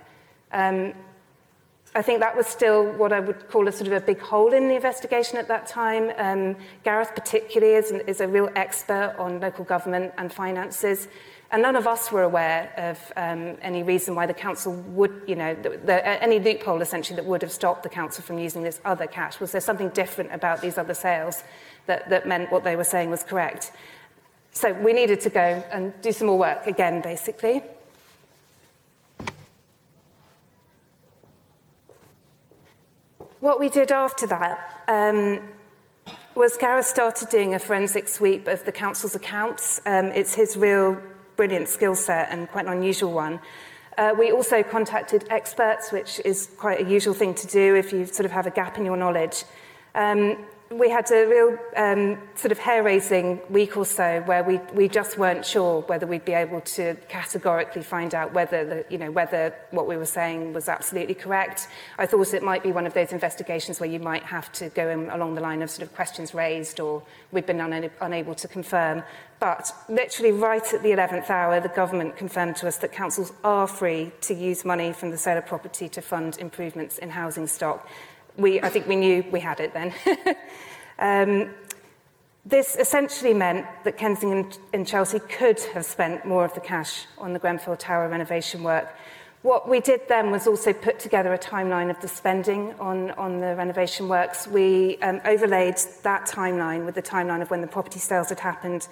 [0.52, 0.92] Um,
[1.94, 4.52] I think that was still what I would call a sort of a big hole
[4.52, 6.12] in the investigation at that time.
[6.18, 11.08] Um, Gareth, particularly, is, is a real expert on local government and finances.
[11.52, 15.36] And none of us were aware of um, any reason why the council would, you
[15.36, 18.80] know, the, the, any loophole essentially that would have stopped the council from using this
[18.84, 19.40] other cash.
[19.40, 21.44] Was there something different about these other sales
[21.86, 23.72] that, that meant what they were saying was correct?
[24.56, 27.62] So we needed to go and do some more work again, basically.
[33.40, 35.40] What we did after that um,
[36.34, 39.82] was Gareth started doing a forensic sweep of the council's accounts.
[39.84, 41.02] Um, it's his real
[41.36, 43.40] brilliant skill set and quite an unusual one.
[43.98, 48.06] Uh, we also contacted experts, which is quite a usual thing to do if you
[48.06, 49.44] sort of have a gap in your knowledge.
[49.94, 54.88] Um, we had a real um, sort of hair-raising week or so where we, we
[54.88, 59.10] just weren't sure whether we'd be able to categorically find out whether, the, you know,
[59.12, 61.68] whether what we were saying was absolutely correct.
[61.98, 64.88] I thought it might be one of those investigations where you might have to go
[64.88, 67.00] in along the line of sort of questions raised or
[67.30, 69.04] we've been una unable to confirm.
[69.38, 73.68] But literally right at the 11th hour, the government confirmed to us that councils are
[73.68, 77.88] free to use money from the sale of property to fund improvements in housing stock
[78.36, 79.94] we, I think we knew we had it then.
[80.98, 81.54] um,
[82.44, 87.32] this essentially meant that Kensington and Chelsea could have spent more of the cash on
[87.32, 88.94] the Grenfell Tower renovation work.
[89.42, 93.40] What we did then was also put together a timeline of the spending on, on
[93.40, 94.46] the renovation works.
[94.46, 98.88] We um, overlaid that timeline with the timeline of when the property sales had happened.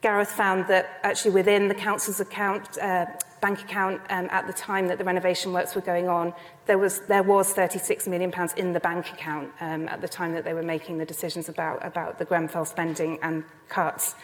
[0.00, 3.06] Gareth found that actually within the council's account, uh,
[3.40, 6.32] bank account um, at the time that the renovation works were going on,
[6.66, 10.32] there was, there was 36 million pounds in the bank account um, at the time
[10.32, 14.14] that they were making the decisions about, about the Grenfell spending and cuts.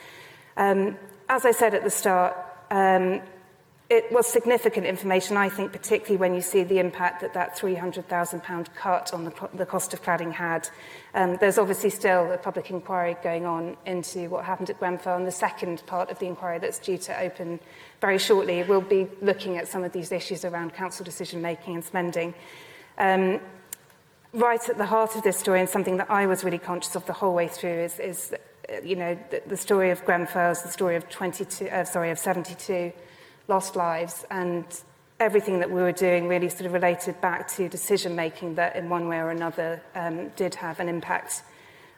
[0.57, 0.97] Um,
[1.29, 2.35] as I said at the start,
[2.71, 3.21] um,
[3.88, 8.75] it was significant information, I think, particularly when you see the impact that that £300,000
[8.75, 10.68] cut on the, the cost of cladding had.
[11.14, 15.27] Um, there's obviously still a public inquiry going on into what happened at Grenfell, and
[15.27, 17.61] the second part of the inquiry that's due to open
[18.01, 21.85] very shortly will be looking at some of these issues around council decision making and
[21.85, 22.35] spending.
[22.99, 23.40] Um,
[24.33, 27.07] right at the heart of this story, and something that I was really conscious of
[27.07, 28.35] the whole way through, is, is
[28.83, 32.92] you know, the, the story of Grenfell the story of 22, uh, sorry, of 72
[33.49, 34.65] lost lives and
[35.19, 38.89] everything that we were doing really sort of related back to decision making that in
[38.89, 41.43] one way or another um, did have an impact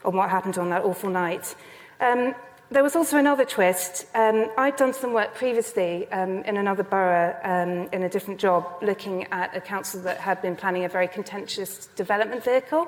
[0.04, 1.54] on what happened on that awful night.
[2.00, 2.34] Um,
[2.70, 4.06] there was also another twist.
[4.14, 8.66] Um, I'd done some work previously um, in another borough um, in a different job
[8.82, 12.86] looking at a council that had been planning a very contentious development vehicle.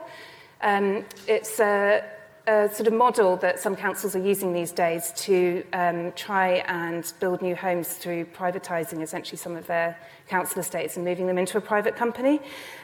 [0.61, 2.05] Um, it's a,
[2.51, 7.43] sort of model that some councils are using these days to um, try and build
[7.43, 11.61] new homes through privatising essentially some of their council estates and moving them into a
[11.61, 12.41] private company.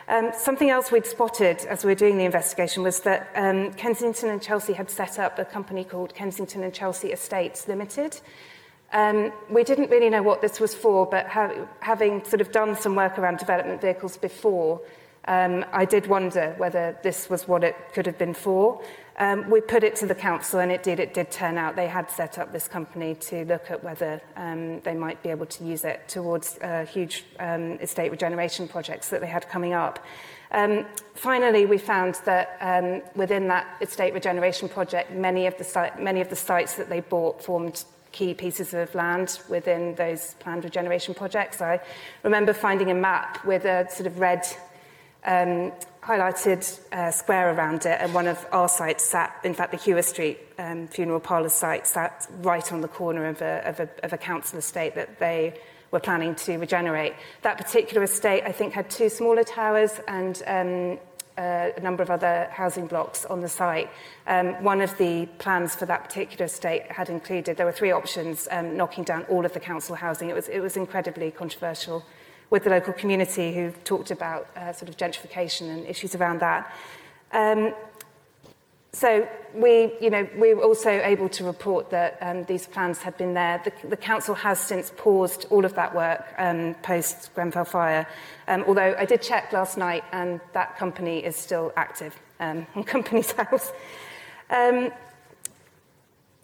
[0.09, 4.31] Um, something else we'd spotted as we were doing the investigation was that um, Kensington
[4.31, 8.21] and Chelsea had set up a company called Kensington and Chelsea Estates Limited.
[8.93, 11.51] Um, we didn't really know what this was for, but ha
[11.81, 14.81] having sort of done some work around development vehicles before,
[15.29, 18.81] um, I did wonder whether this was what it could have been for.
[19.19, 21.89] Um, we put it to the council and it did, it did turn out they
[21.89, 25.65] had set up this company to look at whether um, they might be able to
[25.65, 30.05] use it towards uh, huge um, estate regeneration projects that they had coming up.
[30.51, 35.99] Um, finally, we found that um, within that estate regeneration project, many of, the si-
[35.99, 40.65] many of the sites that they bought formed key pieces of land within those planned
[40.65, 41.61] regeneration projects.
[41.61, 41.81] I
[42.23, 44.47] remember finding a map with a sort of red
[45.25, 45.73] um,
[46.07, 50.03] highlighted uh, square around it, and one of our sites sat, in fact, the Hewer
[50.03, 54.13] Street um, funeral parlour site sat right on the corner of a, of, a, of
[54.13, 55.59] a council estate that they
[55.91, 57.15] were planning to regenerate.
[57.43, 60.99] That particular estate, I think, had two smaller towers and um,
[61.39, 63.91] uh, a number of other housing blocks on the site.
[64.29, 68.47] Um, one of the plans for that particular estate had included, there were three options,
[68.53, 70.31] um, knocking down all of the council housing.
[70.31, 72.05] It was, it was incredibly controversial
[72.51, 76.73] with the local community who talked about uh, sort of gentrification and issues around that.
[77.33, 77.75] Um,
[78.93, 83.15] so we, you know, we were also able to report that um, these plans had
[83.19, 83.61] been there.
[83.63, 88.07] The, the council has since paused all of that work um, post Grenfell fire.
[88.49, 92.85] Um, although I did check last night, and that company is still active um, on
[92.85, 93.71] Companies House.
[94.49, 94.91] Um,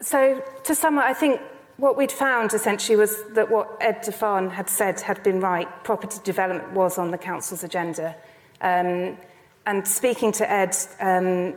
[0.02, 1.40] so to sum up, I think
[1.82, 5.66] what we'd found essentially was that what Ed Daffarn had said had been right.
[5.82, 8.14] Property development was on the council's agenda.
[8.60, 9.18] Um,
[9.66, 11.54] and speaking to Ed, um,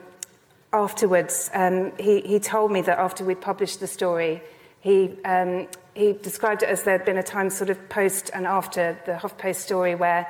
[0.73, 4.41] afterwards, um, he, he told me that after we'd published the story,
[4.79, 8.47] he, um, he described it as there had been a time sort of post and
[8.47, 10.25] after the HuffPost story where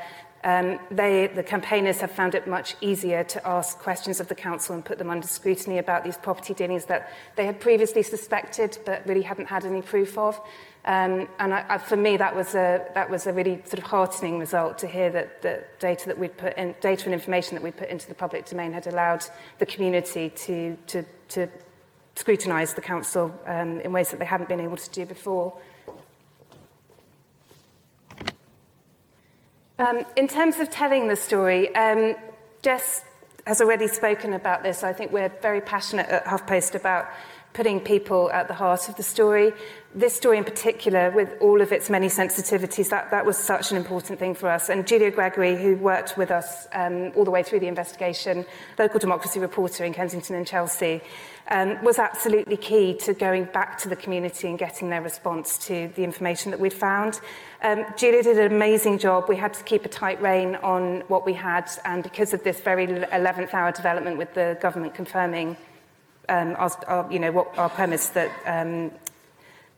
[0.46, 4.76] Um, they, the campaigners have found it much easier to ask questions of the council
[4.76, 9.06] and put them under scrutiny about these property dealings that they had previously suspected but
[9.08, 10.40] really hadn't had any proof of.
[10.86, 13.86] Um, and I, I, for me, that was, a, that was a really sort of
[13.86, 17.64] heartening result to hear that the data that we'd put in, data and information that
[17.64, 19.26] we put into the public domain had allowed
[19.58, 21.50] the community to, to, to
[22.16, 25.58] scrutinise the council um, in ways that they hadn't been able to do before.
[29.78, 32.16] Um, in terms of telling the story, um,
[32.62, 33.04] Jess
[33.46, 34.84] has already spoken about this.
[34.84, 37.08] I think we're very passionate at HuffPost about
[37.56, 39.54] putting people at the heart of the story.
[39.96, 43.78] This story in particular, with all of its many sensitivities, that, that was such an
[43.78, 44.68] important thing for us.
[44.68, 48.46] And Julia Gregory, who worked with us um, all the way through the investigation,
[48.78, 51.02] local democracy reporter in Kensington and Chelsea,
[51.50, 55.90] um, was absolutely key to going back to the community and getting their response to
[55.96, 57.22] the information that we'd found.
[57.64, 59.30] Um, Julia did an amazing job.
[59.30, 62.60] We had to keep a tight rein on what we had, and because of this
[62.60, 65.56] very 11th hour development with the government confirming
[66.30, 68.92] um, our, our, you know, what our premise that um,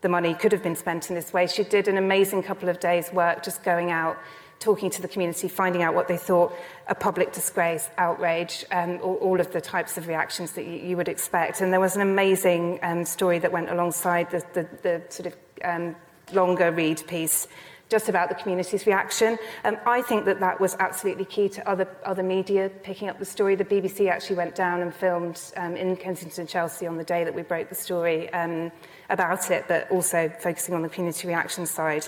[0.00, 1.46] the money could have been spent in this way.
[1.46, 4.16] She did an amazing couple of days' work just going out,
[4.60, 6.52] talking to the community, finding out what they thought
[6.86, 10.96] a public disgrace, outrage, um, all, all of the types of reactions that you, you
[10.96, 11.60] would expect.
[11.60, 15.36] And there was an amazing um, story that went alongside the, the, the sort of
[15.64, 15.96] um,
[16.32, 17.48] longer read piece
[17.88, 19.38] just about the community's reaction.
[19.64, 23.24] Um, I think that that was absolutely key to other, other media picking up the
[23.24, 23.54] story.
[23.54, 27.34] The BBC actually went down and filmed um, in Kensington Chelsea on the day that
[27.34, 28.70] we broke the story um,
[29.08, 32.06] about it, but also focusing on the community reaction side.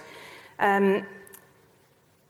[0.59, 1.07] Um,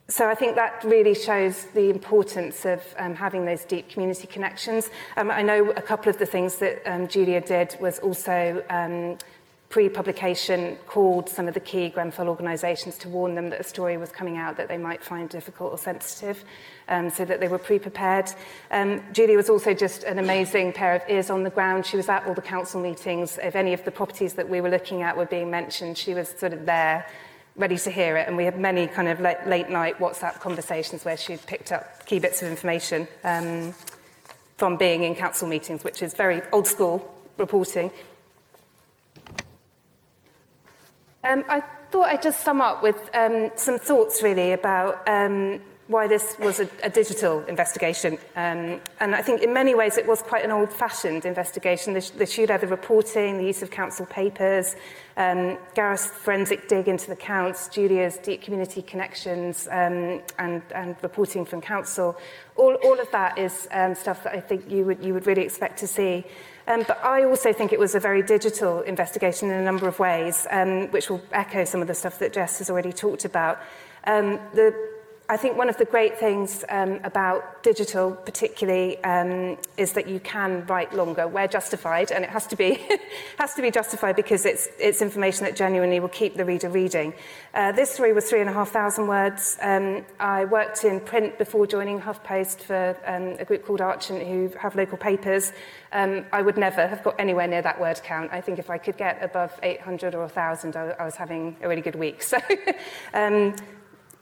[0.08, 4.90] so I think that really shows the importance of um, having those deep community connections.
[5.16, 8.64] Um, I know a couple of the things that um, Julia did was also
[9.70, 13.96] um, pre-publication called some of the key Grenfell organisations to warn them that a story
[13.96, 16.44] was coming out that they might find difficult or sensitive,
[16.88, 18.30] um, so that they were pre-prepared.
[18.70, 21.86] Um, Julie was also just an amazing pair of ears on the ground.
[21.86, 23.38] She was at all the council meetings.
[23.42, 26.28] If any of the properties that we were looking at were being mentioned, she was
[26.28, 27.06] sort of there,
[27.56, 28.26] ready to hear it.
[28.26, 32.06] And we had many kind of late, late night WhatsApp conversations where she picked up
[32.06, 33.74] key bits of information um,
[34.56, 37.90] from being in council meetings, which is very old school reporting.
[41.22, 46.06] Um, I thought I'd just sum up with um, some thoughts really about um, why
[46.06, 48.14] this was a, a digital investigation.
[48.36, 51.92] Um, and I think in many ways it was quite an old-fashioned investigation.
[51.92, 54.76] The, the shoe leather reporting, the use of council papers,
[55.18, 61.44] um, Gareth's forensic dig into the counts, Julia's deep community connections um, and, and reporting
[61.44, 62.16] from council.
[62.56, 65.42] All, all of that is um, stuff that I think you would, you would really
[65.42, 66.24] expect to see
[66.66, 69.98] Um, but I also think it was a very digital investigation in a number of
[69.98, 73.60] ways, um, which will echo some of the stuff that Jess has already talked about.
[74.04, 74.74] Um, the
[75.30, 80.18] I think one of the great things um, about digital, particularly, um, is that you
[80.18, 82.84] can write longer where justified, and it has to be
[83.38, 87.14] has to be justified because it's it's information that genuinely will keep the reader reading.
[87.54, 89.56] Uh, this story was three and a half thousand words.
[89.62, 94.48] Um, I worked in print before joining HuffPost for um, a group called Archant, who
[94.58, 95.52] have local papers.
[95.92, 98.32] Um, I would never have got anywhere near that word count.
[98.32, 101.68] I think if I could get above 800 or 1,000, I, I was having a
[101.68, 102.24] really good week.
[103.12, 103.54] So.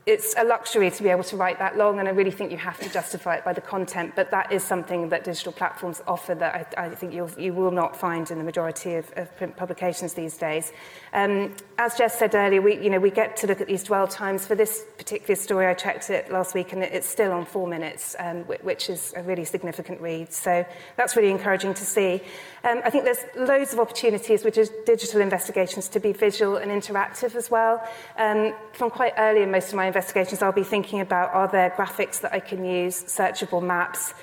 [0.09, 2.57] It's a luxury to be able to write that long, and I really think you
[2.57, 4.15] have to justify it by the content.
[4.17, 7.71] But that is something that digital platforms offer that I, I think you'll, you will
[7.71, 10.73] not find in the majority of, of print publications these days.
[11.13, 14.09] Um, as Jess said earlier, we, you know, we get to look at these dwell
[14.09, 14.47] times.
[14.47, 18.17] For this particular story, I checked it last week, and it's still on four minutes,
[18.19, 20.33] um, which is a really significant read.
[20.33, 20.65] So
[20.97, 22.23] that's really encouraging to see.
[22.65, 24.55] Um, I think there's loads of opportunities with
[24.87, 27.87] digital investigations to be visual and interactive as well.
[28.17, 29.98] Um, from quite early in most of my investigations,
[30.43, 34.15] I'll be thinking about are there graphics that I can use, searchable maps,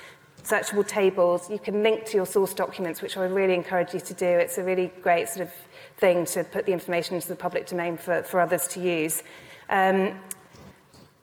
[0.44, 1.50] searchable tables.
[1.50, 4.26] You can link to your source documents, which I really encourage you to do.
[4.26, 5.54] It's a really great sort of
[5.98, 9.24] thing to put the information into the public domain for, for others to use.
[9.70, 10.20] Um,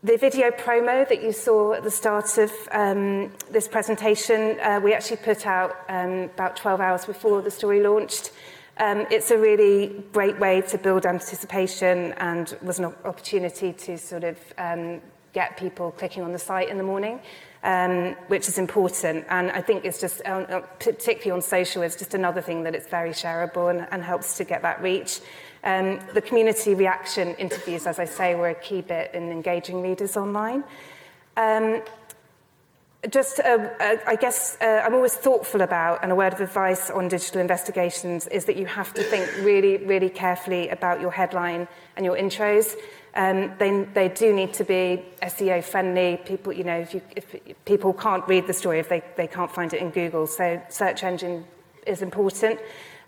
[0.05, 4.93] the video promo that you saw at the start of um, this presentation, uh, we
[4.93, 8.33] actually put out um, about 12 hours before the story launched.
[8.83, 14.25] Um, it's a really great way to build anticipation and was an opportunity to sort
[14.25, 15.01] of um,
[15.33, 17.21] get people clicking on the site in the morning,
[17.63, 19.25] um, which is important.
[19.29, 22.89] And I think it's just, uh, particularly on social, it's just another thing that it's
[22.89, 25.21] very shareable and, and helps to get that reach.
[25.63, 30.17] Um, the community reaction interviews, as I say, were a key bit in engaging readers
[30.17, 30.65] online.
[31.37, 31.83] Um,
[33.11, 36.89] just, uh, uh, I guess, uh, I'm always thoughtful about, and a word of advice
[36.89, 41.67] on digital investigations is that you have to think really, really carefully about your headline
[41.97, 42.77] and your intros.
[43.15, 46.21] Um, they, they do need to be SEO friendly.
[46.25, 47.35] People, you know, if, you, if
[47.65, 51.03] people can't read the story if they, they can't find it in Google, so search
[51.03, 51.45] engine
[51.87, 52.61] is important.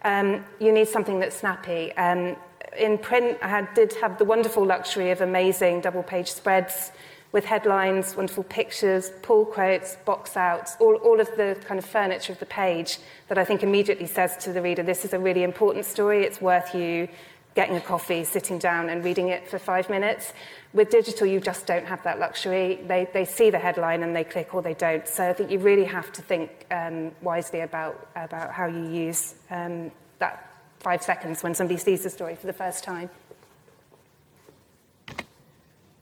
[0.02, 1.92] Um, you need something that's snappy.
[1.92, 2.36] Um,
[2.76, 6.90] in print, I had, did have the wonderful luxury of amazing double page spreads
[7.34, 12.32] with headlines, wonderful pictures, pull quotes, box outs, all, all of the kind of furniture
[12.32, 15.42] of the page that I think immediately says to the reader, this is a really
[15.42, 17.08] important story, it's worth you
[17.56, 20.32] getting a coffee, sitting down and reading it for five minutes.
[20.72, 22.80] With digital, you just don't have that luxury.
[22.86, 25.06] They, they see the headline and they click or they don't.
[25.08, 29.34] So I think you really have to think um, wisely about, about how you use
[29.50, 33.10] um, that five seconds when somebody sees the story for the first time.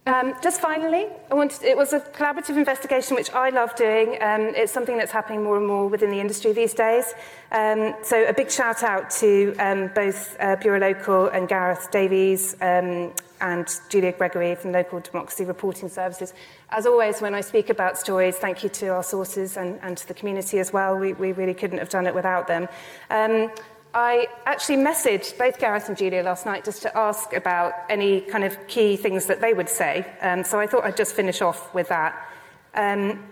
[0.05, 4.21] Um, just finally, wanted, it was a collaborative investigation which I love doing.
[4.21, 7.15] Um, it's something that's happening more and more within the industry these days.
[7.53, 12.57] Um, so a big shout out to um, both uh, Bureau Local and Gareth Davies
[12.61, 16.35] um, and Julia Gregory from Local Democracy Reporting Services.
[16.71, 20.09] As always, when I speak about stories, thank you to our sources and, and to
[20.09, 20.99] the community as well.
[20.99, 22.67] We, we really couldn't have done it without them.
[23.09, 23.53] Um,
[23.95, 28.43] I actually messaged both Gareth and Julia last night just to ask about any kind
[28.43, 30.07] of key things that they would say.
[30.23, 32.29] Um, so I thought I'd just finish off with that.
[32.75, 33.23] Um,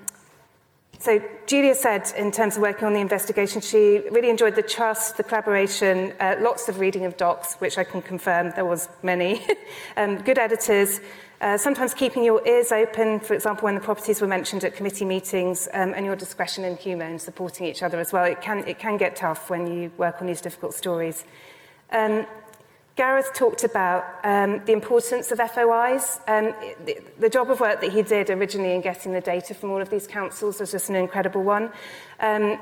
[0.99, 5.17] so Julia said, in terms of working on the investigation, she really enjoyed the trust,
[5.17, 9.47] the collaboration, uh, lots of reading of docs, which I can confirm there was many,
[9.97, 11.01] um, good editors,
[11.41, 15.07] uh, sometimes keeping your ears open, for example, when the properties were mentioned at committee
[15.07, 18.25] meetings, um, and your discretion and humour in supporting each other as well.
[18.25, 21.25] It can, it can get tough when you work on these difficult stories.
[21.91, 22.27] Um,
[22.97, 26.21] Gareth talked about um, the importance of FOIs.
[26.29, 29.71] Um, the, the job of work that he did originally in getting the data from
[29.71, 31.73] all of these councils was just an incredible one.
[32.21, 32.59] Um,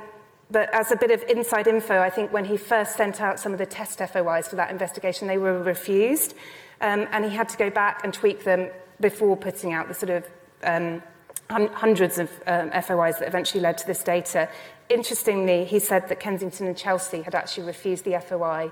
[0.51, 3.53] but as a bit of inside info, I think when he first sent out some
[3.53, 6.35] of the test FOIs for that investigation, they were refused.
[6.81, 8.71] Um, and he had to go back and tweak them
[9.01, 10.27] before putting out the sort of
[10.63, 11.03] um,
[11.51, 14.49] hundreds of um, FOIs that eventually led to this data.
[14.89, 18.71] Interestingly, he said that Kensington and Chelsea had actually refused the FOI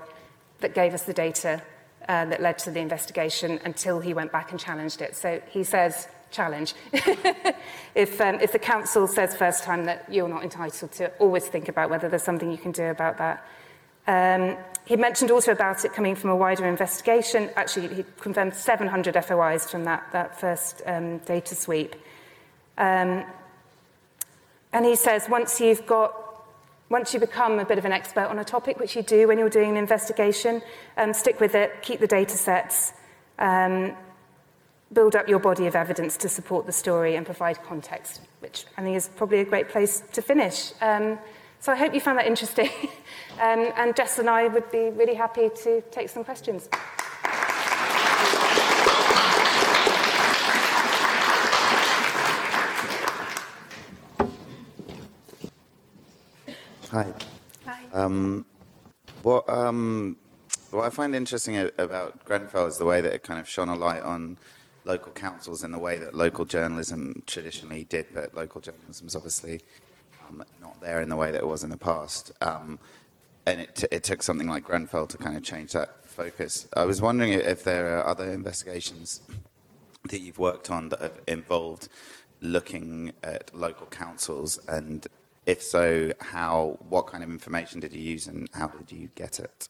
[0.59, 1.61] that gave us the data
[2.07, 5.15] uh, that led to the investigation until he went back and challenged it.
[5.15, 6.73] So he says, challenge.
[7.95, 11.69] if, um, if the council says first time that you're not entitled to, always think
[11.69, 13.45] about whether there's something you can do about that.
[14.07, 17.49] Um, he mentioned also about it coming from a wider investigation.
[17.55, 21.95] Actually, he confirmed 700 FOIs from that, that first um, data sweep.
[22.77, 23.25] Um,
[24.71, 26.13] and he says once you've got,
[26.89, 29.37] once you become a bit of an expert on a topic, which you do when
[29.37, 30.61] you're doing an investigation,
[30.95, 32.93] um, stick with it, keep the data sets,
[33.39, 33.93] um,
[34.93, 38.81] build up your body of evidence to support the story and provide context, which I
[38.81, 40.71] think is probably a great place to finish.
[40.81, 41.19] Um,
[41.59, 42.69] so I hope you found that interesting.
[43.41, 46.69] um, and Jess and I would be really happy to take some questions.
[56.91, 57.13] Hi.
[57.65, 57.81] Hi.
[57.91, 58.45] Um,
[59.23, 60.15] what, um,
[60.71, 63.75] what I find interesting about Grenfell is the way that it kind of shone a
[63.75, 64.37] light on
[64.87, 69.61] local councils in the way that local journalism traditionally did, but local journalism is obviously
[70.27, 72.31] um, not there in the way that it was in the past.
[72.41, 72.79] Um,
[73.45, 76.67] and it, t- it took something like Grenfell to kind of change that focus.
[76.75, 79.21] I was wondering if there are other investigations
[80.09, 81.89] that you've worked on that have involved
[82.41, 84.59] looking at local councils?
[84.67, 85.05] And
[85.45, 89.39] if so, how, what kind of information did you use and how did you get
[89.39, 89.69] it?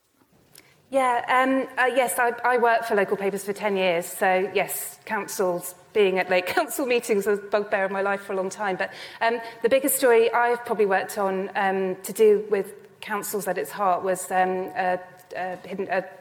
[0.89, 4.99] Yeah, um, uh, yes, I, I worked for local papers for 10 years, so yes,
[5.03, 8.49] councils, being at late council meetings was a bugbear of my life for a long
[8.49, 8.77] time.
[8.77, 13.57] But um, the biggest story I've probably worked on um, to do with councils at
[13.57, 14.71] its heart was um,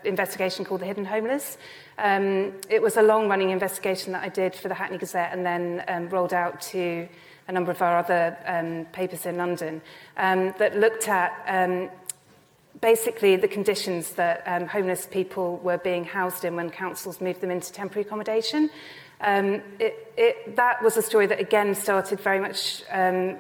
[0.05, 1.59] investigation called the Hidden Homeless.
[1.99, 5.85] Um, it was a long-running investigation that I did for the Hackney Gazette and then
[5.87, 7.09] um, rolled out to
[7.47, 9.81] a number of our other um, papers in London
[10.17, 11.89] um, that looked at um,
[12.81, 17.51] basically the conditions that um, homeless people were being housed in when councils moved them
[17.51, 18.71] into temporary accommodation.
[19.21, 23.37] Um, it, it, that was a story that again started very much um,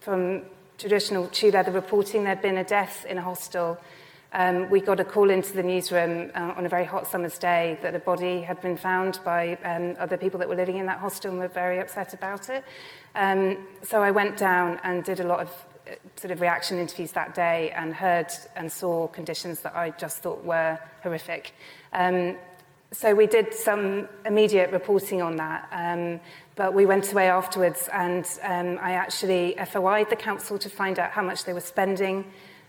[0.00, 0.42] from
[0.78, 2.24] traditional shoe leather reporting.
[2.24, 3.78] There'd been a death in a hostel.
[4.32, 7.78] Um, we got a call into the newsroom uh, on a very hot summer's day
[7.82, 10.98] that a body had been found by um, other people that were living in that
[10.98, 12.64] hostel and were very upset about it.
[13.16, 15.50] Um, so I went down and did a lot of
[16.16, 18.26] sort of reaction interviews that day and heard
[18.56, 21.52] and saw conditions that I just thought were horrific.
[21.92, 22.36] Um,
[22.92, 26.20] so we did some immediate reporting on that, um,
[26.56, 31.10] but we went away afterwards and um, I actually FOI'd the council to find out
[31.12, 32.24] how much they were spending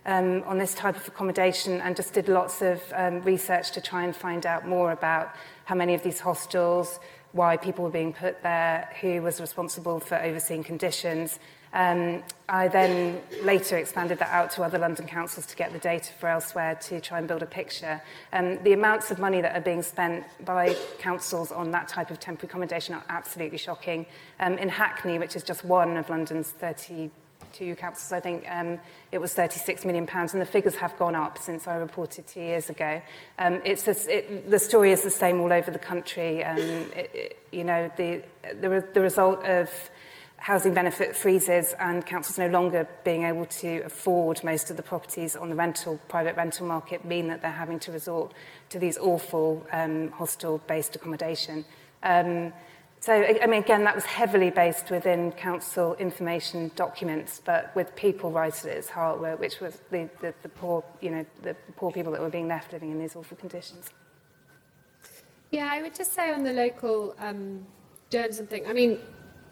[0.06, 4.04] um, on this type of accommodation and just did lots of um, research to try
[4.04, 7.00] and find out more about how many of these hostels,
[7.32, 11.40] why people were being put there, who was responsible for overseeing conditions,
[11.74, 16.12] Um, I then later expanded that out to other London councils to get the data
[16.20, 18.02] for elsewhere to try and build a picture.
[18.34, 22.20] Um, the amounts of money that are being spent by councils on that type of
[22.20, 24.06] temporary accommodation are absolutely shocking.
[24.40, 28.78] Um, in Hackney, which is just one of London's 32 councils, I think um,
[29.14, 32.42] it was £36 million, pounds, and the figures have gone up since I reported two
[32.42, 33.02] years ago.
[33.40, 36.44] Um, it's just, it, the story is the same all over the country.
[36.44, 38.24] Um, it, it, you know, the,
[38.60, 39.70] the, the result of
[40.42, 45.36] housing benefit freezes and councils no longer being able to afford most of the properties
[45.36, 48.34] on the rental private rental market mean that they're having to resort
[48.68, 51.64] to these awful um, hostel-based accommodation.
[52.02, 52.52] Um,
[53.02, 58.32] so, I mean, again, that was heavily based within council information documents, but with people
[58.32, 62.12] right at its heart, which was the, the, the poor, you know, the poor people
[62.14, 63.92] that were being left living in these awful conditions.
[65.52, 67.66] Yeah, I would just say on the local um,
[68.10, 69.00] journalism thing, I mean,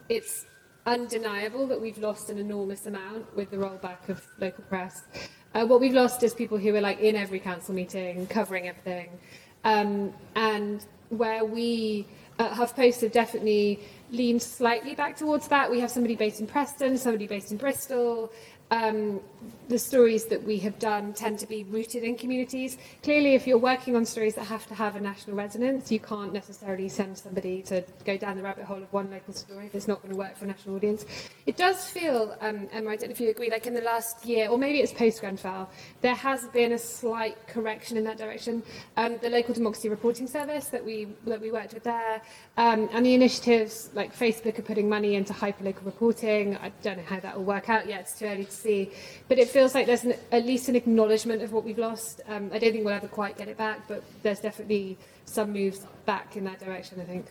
[0.10, 0.46] it's
[0.86, 5.04] undeniable that we've lost an enormous amount with the rollback of local press.
[5.54, 9.10] Uh, what we've lost is people who are like in every council meeting, covering everything,
[9.64, 12.08] um, and where we
[12.38, 13.80] at HuffPost have definitely
[14.12, 15.70] leaned slightly back towards that.
[15.70, 18.32] We have somebody based in Preston, somebody based in Bristol,
[18.72, 19.20] um,
[19.70, 22.78] the stories that we have done tend to be rooted in communities.
[23.04, 26.34] Clearly, if you're working on stories that have to have a national resonance, you can't
[26.34, 30.02] necessarily send somebody to go down the rabbit hole of one local story it's not
[30.02, 31.06] going to work for a national audience.
[31.46, 34.26] It does feel, um, Emma, I don't know if you agree, like in the last
[34.26, 35.70] year, or maybe it's post Grenfell,
[36.02, 38.64] there has been a slight correction in that direction.
[38.98, 42.22] Um, the local democracy reporting service that we that we worked with there,
[42.58, 46.58] um, and the initiatives like Facebook are putting money into hyperlocal reporting.
[46.58, 48.92] I don't know how that will work out yet; it's too early to see.
[49.28, 52.22] But it feels like there's an, at least an acknowledgement of what we've lost.
[52.28, 55.86] Um, I don't think we'll ever quite get it back, but there's definitely some moves
[56.06, 57.26] back in that direction, I think.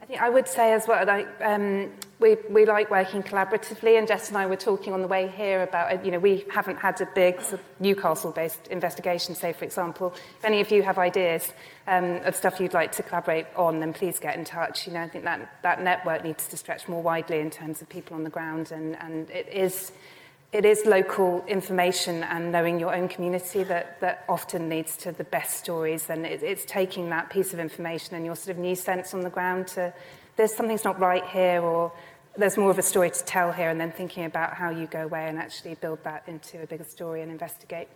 [0.00, 4.06] I think I would say as well, like, um, we, we like working collaboratively, and
[4.06, 6.76] Jess and I were talking on the way here about, uh, you know, we haven't
[6.76, 7.40] had a big
[7.78, 10.12] Newcastle-based investigation, say, for example.
[10.38, 11.52] If any of you have ideas
[11.86, 14.88] um, of stuff you'd like to collaborate on, then please get in touch.
[14.88, 17.88] You know, I think that, that network needs to stretch more widely in terms of
[17.88, 19.92] people on the ground, and, and it is
[20.52, 25.24] it is local information and knowing your own community that, that often leads to the
[25.24, 26.10] best stories.
[26.10, 29.22] And it, it's taking that piece of information and your sort of new sense on
[29.22, 29.94] the ground to,
[30.36, 31.90] there's something's not right here or
[32.36, 35.04] there's more of a story to tell here and then thinking about how you go
[35.04, 37.88] away and actually build that into a bigger story and investigate.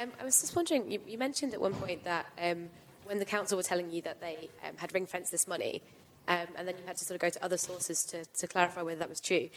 [0.00, 2.68] Um, I was just wondering, you, you mentioned at one point that um,
[3.04, 5.80] when the council were telling you that they um, had ring fenced this money,
[6.26, 8.82] um, and then you had to sort of go to other sources to, to clarify
[8.82, 9.48] whether that was true.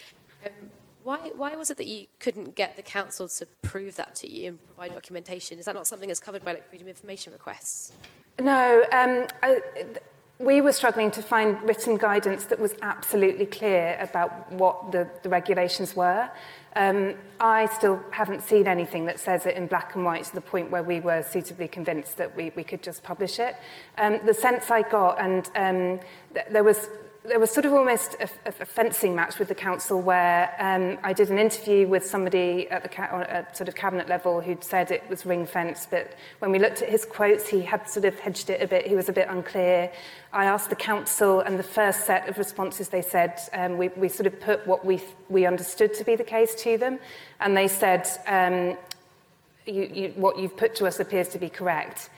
[1.05, 4.47] Why, why was it that you couldn't get the council to prove that to you
[4.47, 5.59] and provide documentation?
[5.59, 7.91] Is that not something that's covered by like freedom of information requests?
[8.39, 9.61] No, um, I,
[10.39, 15.29] we were struggling to find written guidance that was absolutely clear about what the, the
[15.29, 16.27] regulations were.
[16.75, 20.41] Um, I still haven't seen anything that says it in black and white to the
[20.41, 23.55] point where we were suitably convinced that we, we could just publish it.
[23.99, 25.99] Um, the sense I got, and um,
[26.33, 26.89] th- there was
[27.27, 31.13] there was sort of almost a, a fencing match with the council where um, I
[31.13, 34.91] did an interview with somebody at the ca- at sort of cabinet level who'd said
[34.91, 38.19] it was ring fence, but when we looked at his quotes, he had sort of
[38.19, 38.87] hedged it a bit.
[38.87, 39.91] He was a bit unclear.
[40.33, 44.09] I asked the council, and the first set of responses they said um, we, we
[44.09, 46.99] sort of put what we we understood to be the case to them,
[47.39, 48.77] and they said um,
[49.65, 52.09] you, you, what you've put to us appears to be correct.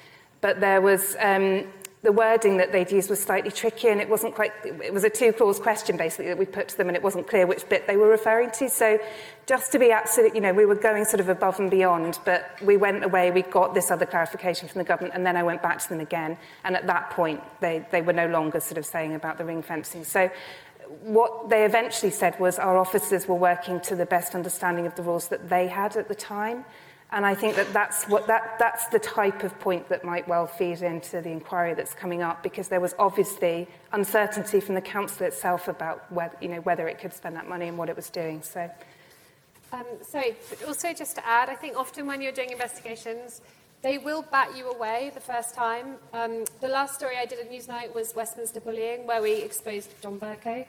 [0.41, 1.65] But there was um,
[2.03, 5.09] the wording that they'd used was slightly tricky and it wasn't quite, it was a
[5.09, 7.87] two clause question basically that we put to them and it wasn't clear which bit
[7.87, 8.69] they were referring to.
[8.69, 8.99] So
[9.47, 12.55] just to be absolute, you know, we were going sort of above and beyond, but
[12.61, 15.63] we went away, we got this other clarification from the government and then I went
[15.63, 16.37] back to them again.
[16.63, 19.63] And at that point, they, they were no longer sort of saying about the ring
[19.63, 20.03] fencing.
[20.03, 20.29] So
[21.01, 25.03] what they eventually said was our officers were working to the best understanding of the
[25.03, 26.63] rules that they had at the time.
[27.11, 30.45] And I think that that's, what, that that's the type of point that might well
[30.45, 35.25] feed into the inquiry that's coming up because there was obviously uncertainty from the council
[35.25, 38.09] itself about whether, you know, whether it could spend that money and what it was
[38.09, 38.41] doing.
[38.41, 38.69] So,
[39.71, 40.35] um, sorry,
[40.67, 43.41] also just to add, I think often when you're doing investigations,
[43.81, 45.95] they will bat you away the first time.
[46.11, 50.19] Um, the last story I did at Newsnight was Westminster bullying, where we exposed John
[50.19, 50.65] Bercow.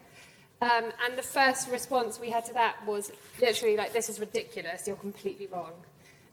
[0.60, 3.10] Um, and the first response we had to that was
[3.40, 5.72] literally like, this is ridiculous, you're completely wrong.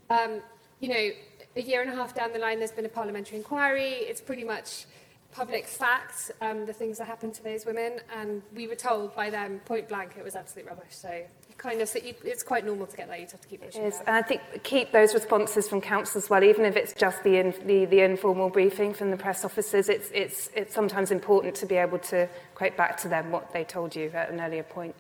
[0.10, 0.42] Um,
[0.80, 1.10] you know,
[1.56, 3.92] a year and a half down the line, there's been a parliamentary inquiry.
[3.92, 4.86] It's pretty much
[5.32, 9.30] public fact, um, the things that happened to those women, and we were told by
[9.30, 10.92] them point blank it was absolute rubbish.
[10.92, 11.24] So
[11.58, 13.20] kind of, it's quite normal to get that.
[13.20, 13.82] You have to keep pushing.
[13.82, 16.94] It is, and I think keep those responses from council as well, even if it's
[16.94, 19.90] just the, in, the, the informal briefing from the press officers.
[19.90, 23.66] It's, it's, it's sometimes important to be able to quote back to them what they
[23.66, 24.96] told you at an earlier point.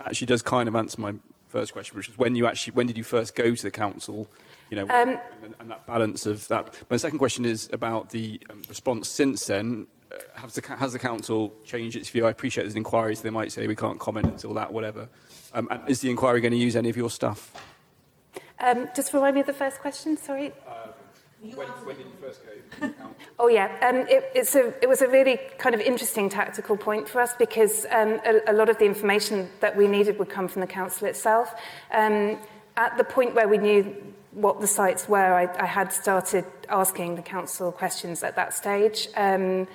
[0.00, 1.14] Actually, does kind of answer my
[1.56, 4.28] first question, which was when you actually when did you first go to the council?
[4.70, 6.74] You know, um, and, and that balance of that.
[6.90, 9.86] My second question is about the um, response since then.
[10.12, 12.26] Uh, has, the, has the council changed its view?
[12.26, 15.08] I appreciate there's an inquiry, so they might say we can't comment until that, whatever.
[15.54, 17.52] Um, and is the inquiry going to use any of your stuff?
[18.60, 20.16] Um, just remind me of the first question.
[20.16, 20.52] Sorry.
[20.68, 20.85] Uh,
[21.40, 22.40] when, when, did you first
[22.80, 22.90] go?
[23.38, 27.20] oh yeah, um, it, a, it was a really kind of interesting tactical point for
[27.20, 30.60] us because um, a, a lot of the information that we needed would come from
[30.60, 31.54] the council itself.
[31.92, 32.38] Um,
[32.76, 33.96] at the point where we knew
[34.32, 39.08] what the sites were, I, I had started asking the council questions at that stage.
[39.16, 39.66] Um,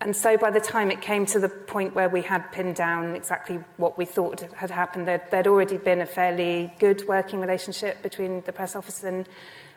[0.00, 3.16] and so by the time it came to the point where we had pinned down
[3.16, 8.00] exactly what we thought had happened, there, there'd already been a fairly good working relationship
[8.02, 9.28] between the press office and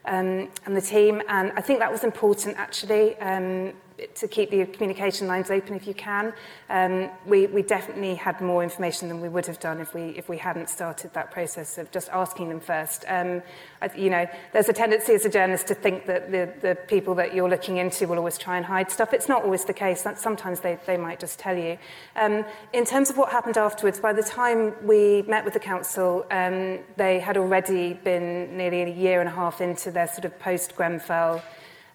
[0.06, 1.22] um, and the team.
[1.28, 3.74] And I think that was important, actually, um,
[4.16, 6.34] to keep the communication lines open if you can.
[6.70, 10.30] Um, we, we definitely had more information than we would have done if we, if
[10.30, 13.06] we hadn't started that process of just asking them first.
[13.08, 13.42] Um,
[13.82, 17.16] I, you know, there's a tendency as a journalist to think that the, the people
[17.16, 19.14] that you're looking into will always try and hide stuff.
[19.14, 20.02] It's not always the case.
[20.04, 21.78] That sometimes they, they might just tell you.
[22.16, 26.26] Um, in terms of what happened afterwards, by the time we met with the council,
[26.32, 30.38] um, they had already been nearly a year and a half into their sort of
[30.40, 31.42] post-Grenfell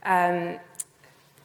[0.04, 0.58] um,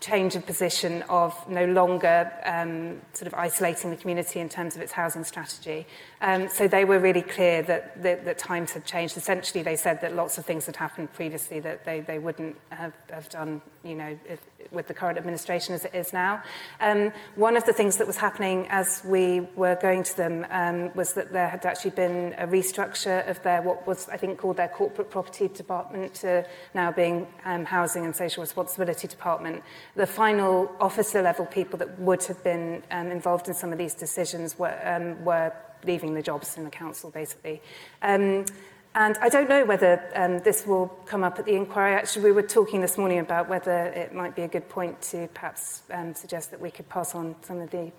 [0.01, 4.81] change of position of no longer um, sort of isolating the community in terms of
[4.81, 5.85] its housing strategy.
[6.21, 9.15] Um, so they were really clear that, that, that times had changed.
[9.15, 12.93] Essentially, they said that lots of things had happened previously that they, they wouldn't have,
[13.11, 14.39] have done, you know, if,
[14.71, 16.41] with the current administration as it is now.
[16.79, 20.93] Um, one of the things that was happening as we were going to them um,
[20.95, 24.57] was that there had actually been a restructure of their, what was, I think, called
[24.57, 29.63] their corporate property department to now being um, housing and social responsibility department.
[29.95, 33.93] The final officer level people that would have been um, involved in some of these
[33.93, 35.51] decisions were, um, were
[35.83, 37.61] leaving the jobs in the council, basically.
[38.01, 38.45] Um,
[38.93, 41.95] And I don't know whether um, this will come up at the inquiry.
[41.95, 45.29] Actually, we were talking this morning about whether it might be a good point to
[45.33, 47.89] perhaps um, suggest that we could pass on some of the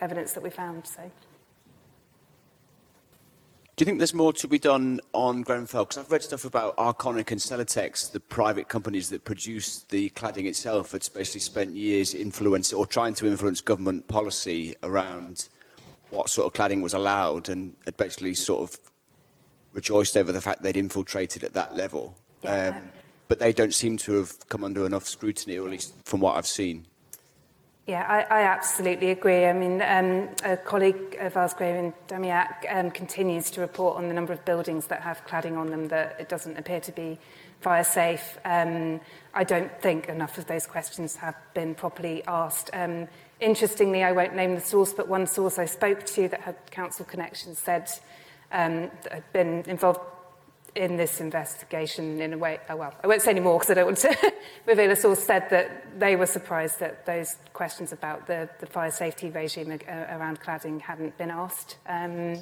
[0.00, 0.84] evidence that we found.
[0.84, 1.02] So.
[3.74, 5.86] Do you think there's more to be done on Grenfell?
[5.86, 10.44] Because I've read stuff about Arconic and Celotex, the private companies that produce the cladding
[10.44, 15.48] itself, that's basically spent years influencing or trying to influence government policy around
[16.10, 18.78] what sort of cladding was allowed and had basically sort of
[19.72, 22.14] rejoiced over the fact they'd infiltrated at that level.
[22.42, 22.76] Yeah.
[22.76, 22.82] Um,
[23.28, 26.36] but they don't seem to have come under enough scrutiny, or at least from what
[26.36, 26.86] I've seen.
[27.86, 29.44] Yeah, I, I absolutely agree.
[29.44, 34.14] I mean, um, a colleague of ours, Graeme Demianyk, um, continues to report on the
[34.14, 37.18] number of buildings that have cladding on them that it doesn't appear to be
[37.60, 38.38] fire safe.
[38.44, 39.00] Um,
[39.34, 42.70] I don't think enough of those questions have been properly asked.
[42.72, 43.08] Um,
[43.40, 47.04] interestingly, I won't name the source, but one source I spoke to that had council
[47.04, 47.90] connections said
[48.52, 49.98] um, that had been involved
[50.74, 53.74] in this investigation, in a way, oh, well, I won't say any more because I
[53.74, 54.32] don't want to
[54.66, 58.90] reveal a source, said that they were surprised that those questions about the, the fire
[58.90, 61.76] safety regime uh, around cladding hadn't been asked.
[61.86, 62.38] Um,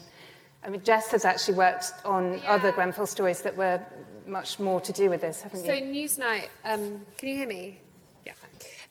[0.62, 2.53] I mean, Jess has actually worked on yeah.
[2.53, 3.81] other Grenfell stories that were
[4.26, 6.09] much more to do with this, haven't so you?
[6.09, 7.81] So Newsnight, um, can you hear me?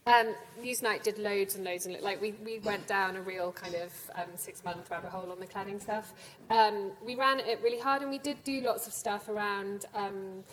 [0.10, 3.76] Um, Newsnight did loads and loads and like we, we went down a real kind
[3.76, 6.14] of um, six month rabbit hole on the cladding stuff.
[6.50, 10.44] Um, we ran it really hard and we did do lots of stuff around um,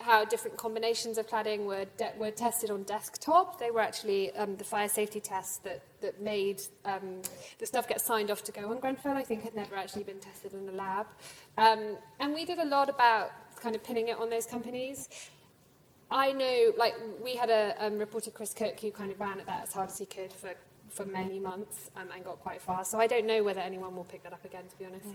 [0.00, 3.60] how different combinations of cladding were, de- were tested on desktop.
[3.60, 7.22] They were actually um, the fire safety tests that, that made um,
[7.60, 9.16] the stuff get signed off to go on Grenfell.
[9.16, 11.06] I think had never actually been tested in a lab.
[11.56, 15.08] Um, and we did a lot about kind of pinning it on those companies.
[16.10, 19.46] I know, like, we had a um, reporter, Chris Cook, who kind of ran at
[19.46, 20.50] that as hard as he could for,
[20.90, 22.84] for many months um, and got quite far.
[22.84, 25.06] So I don't know whether anyone will pick that up again, to be honest.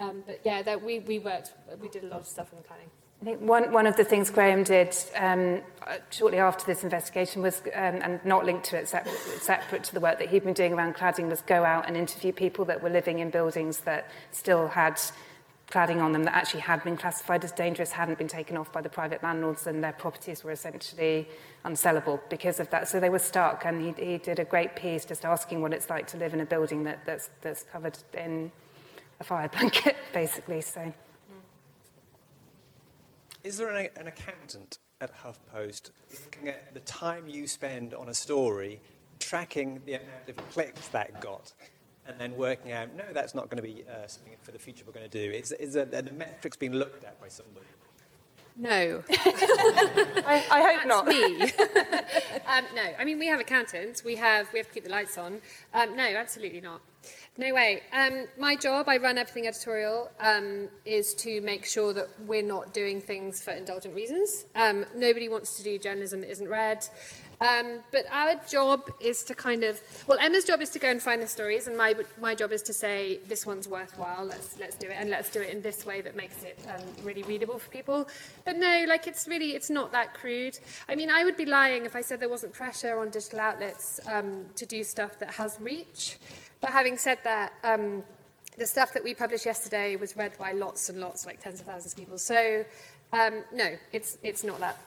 [0.00, 2.64] Um, but yeah, that we, we worked, we did a lot of stuff in the
[2.64, 2.88] planning.
[3.20, 5.60] I think one, one of the things Graham did um,
[6.08, 10.00] shortly after this investigation was, um, and not linked to it, separate, separate to the
[10.00, 12.88] work that he'd been doing around cladding, was go out and interview people that were
[12.88, 14.98] living in buildings that still had
[15.70, 18.80] cladding on them that actually had been classified as dangerous, hadn't been taken off by
[18.80, 21.28] the private landlords, and their properties were essentially
[21.64, 22.88] unsellable because of that.
[22.88, 25.88] So they were stuck, and he, he did a great piece just asking what it's
[25.88, 28.50] like to live in a building that, that's, that's covered in
[29.20, 30.60] a fire blanket, basically.
[30.60, 30.92] So.
[33.44, 35.90] Is there an, an accountant at HuffPost
[36.24, 38.80] looking at the time you spend on a story,
[39.18, 41.52] tracking the amount of clicks that got,
[42.10, 44.84] and then working out, no, that's not going to be uh, something for the future
[44.86, 45.32] we're going to do?
[45.32, 47.66] Is, is the metrics being looked at by somebody?
[48.56, 49.02] No.
[49.10, 51.06] I, I, hope That's not.
[51.06, 51.42] me.
[52.46, 54.04] um, no, I mean we have accountants.
[54.04, 55.40] We have we have to keep the lights on.
[55.72, 56.82] Um, no, absolutely not.
[57.38, 57.82] No way.
[57.92, 62.74] Um, my job, I run everything editorial, um, is to make sure that we're not
[62.74, 64.44] doing things for indulgent reasons.
[64.54, 66.86] Um, nobody wants to do journalism that isn't read.
[67.40, 71.00] Um, but our job is to kind of, well, Emma's job is to go and
[71.00, 74.76] find the stories, and my, my job is to say, this one's worthwhile, let's, let's
[74.76, 77.58] do it, and let's do it in this way that makes it um, really readable
[77.58, 78.06] for people.
[78.44, 80.58] But no, like, it's really, it's not that crude.
[80.86, 84.00] I mean, I would be lying if I said there wasn't pressure on digital outlets
[84.06, 86.18] um, to do stuff that has reach.
[86.60, 88.04] But having said that, um,
[88.58, 91.66] the stuff that we published yesterday was read by lots and lots, like tens of
[91.66, 92.18] thousands of people.
[92.18, 92.66] So,
[93.12, 94.78] um, no, it's, it's not that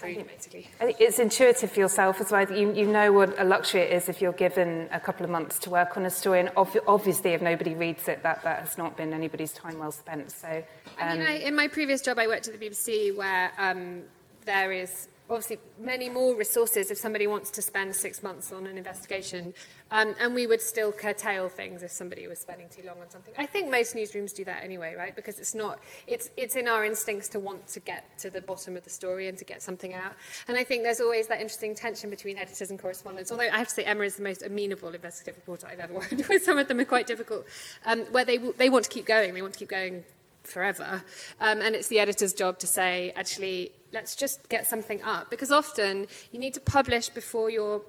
[0.00, 0.68] basically.
[0.80, 2.50] I think it's intuitive for yourself as well.
[2.50, 5.58] You, you know what a luxury it is if you're given a couple of months
[5.60, 6.40] to work on a story.
[6.40, 10.30] And obviously, if nobody reads it, that, that has not been anybody's time well spent.
[10.30, 13.52] So, um, I mean, I, in my previous job, I worked at the BBC where
[13.58, 14.02] um,
[14.44, 18.76] there is obviously many more resources if somebody wants to spend six months on an
[18.76, 19.54] investigation.
[19.90, 23.34] Um, and we would still curtail things if somebody was spending too long on something.
[23.36, 25.14] I think most newsrooms do that anyway, right?
[25.14, 28.76] Because it's not, it's, it's in our instincts to want to get to the bottom
[28.76, 30.12] of the story and to get something out.
[30.48, 33.30] And I think there's always that interesting tension between editors and correspondents.
[33.30, 36.12] Although I have to say, Emma is the most amenable investigative reporter I've ever worked
[36.28, 36.42] with.
[36.42, 37.46] Some of them are quite difficult,
[37.84, 39.34] um, where they, they want to keep going.
[39.34, 40.04] They want to keep going
[40.44, 41.02] forever.
[41.40, 45.30] Um, and it's the editor's job to say, actually, let's just get something up.
[45.30, 47.82] Because often you need to publish before you're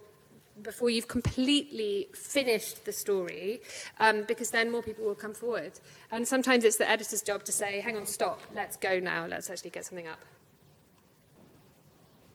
[0.62, 3.60] before you've completely finished the story,
[4.00, 5.72] um, because then more people will come forward.
[6.12, 9.50] And sometimes it's the editor's job to say, hang on, stop, let's go now, let's
[9.50, 10.20] actually get something up.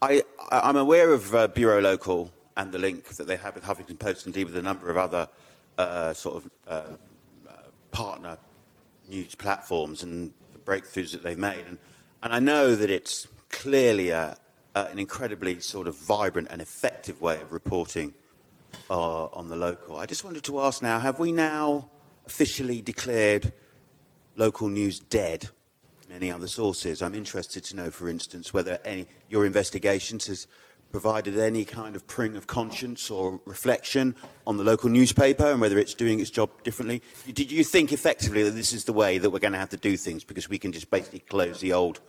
[0.02, 3.98] I, I'm aware of uh, Bureau Local and the link that they have with Huffington
[3.98, 5.28] Post, and indeed with a number of other
[5.76, 6.82] uh, sort of uh,
[7.48, 7.52] uh
[7.92, 8.36] partner
[9.08, 11.64] news platforms and the breakthroughs that they've made.
[11.66, 11.78] And,
[12.22, 14.36] and I know that it's clearly a,
[14.74, 18.14] a, an incredibly sort of vibrant and effective way of reporting
[18.90, 19.96] uh, on the local.
[19.96, 21.90] I just wanted to ask now, have we now
[22.26, 23.52] officially declared
[24.36, 25.48] local news dead?
[26.10, 27.02] Any other sources?
[27.02, 30.46] I'm interested to know, for instance, whether any your investigations has
[30.90, 34.14] provided any kind of pring of conscience or reflection
[34.46, 37.02] on the local newspaper and whether it's doing its job differently?
[37.32, 39.76] Did you think effectively that this is the way that we're going to have to
[39.76, 42.00] do things because we can just basically close the old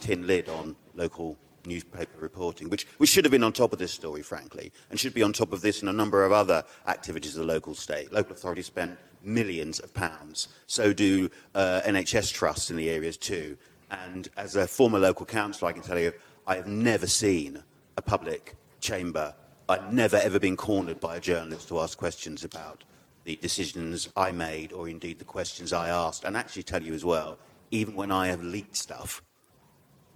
[0.00, 3.92] tin lid on local newspaper reporting, which, which should have been on top of this
[3.92, 7.36] story, frankly, and should be on top of this and a number of other activities
[7.36, 8.12] of the local state.
[8.12, 10.48] Local authorities spend millions of pounds.
[10.66, 13.56] So do uh, NHS trusts in the areas too.
[13.90, 16.12] And as a former local councillor, I can tell you,
[16.46, 17.62] I have never seen
[17.98, 19.34] a public chamber.
[19.68, 22.84] I've never ever been cornered by a journalist to ask questions about
[23.24, 26.24] the decisions I made or indeed the questions I asked.
[26.24, 27.38] And actually tell you as well,
[27.72, 29.20] even when I have leaked stuff,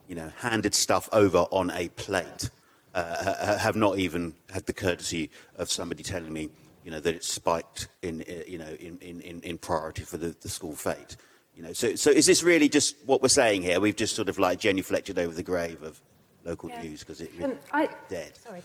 [0.08, 2.50] you know, handed stuff over on a plate,
[2.94, 6.50] uh, have not even had the courtesy of somebody telling me,
[6.84, 10.36] you know, that it's spiked in, uh, you know, in, in, in priority for the,
[10.40, 11.16] the school fete.
[11.56, 13.80] You know, so, so is this really just what we're saying here?
[13.80, 16.00] We've just sort of like genuflected over the grave of
[16.44, 16.82] local Yeah.
[16.82, 18.32] news because it Um, I- dead.
[18.42, 18.62] Sorry.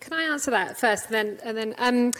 [0.00, 1.74] Can I answer that first, and then and then?
[1.78, 2.12] Um,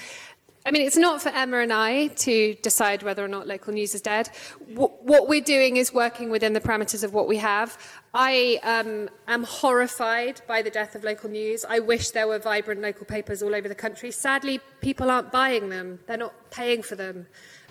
[0.67, 3.95] I mean, it's not for Emma and I to decide whether or not local news
[3.95, 4.29] is dead.
[4.75, 7.77] Wh- what we're doing is working within the parameters of what we have.
[8.15, 11.67] I um, am horrified by the death of local news.
[11.69, 14.11] I wish there were vibrant local papers all over the country.
[14.11, 15.99] Sadly, people aren't buying them.
[16.07, 17.27] They're not paying for them.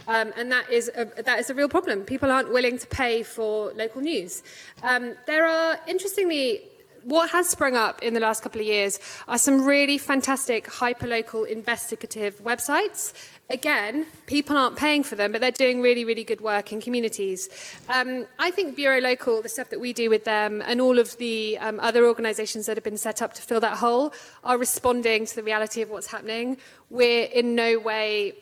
[0.08, 2.02] Um, and that is, a, that is a real problem.
[2.02, 4.44] People aren't willing to pay for local news.
[4.84, 6.62] Um, there are, interestingly,
[7.04, 11.48] what has sprung up in the last couple of years are some really fantastic hyperlocal
[11.48, 13.14] investigative websites.
[13.50, 17.50] Again, people aren't paying for them, but they're doing really, really good work in communities.
[17.90, 21.18] Um, I think Bureau Local, the stuff that we do with them, and all of
[21.18, 25.26] the um, other organisations that have been set up to fill that hole are responding
[25.26, 26.58] to the reality of what's happening.
[26.90, 28.34] We're in no way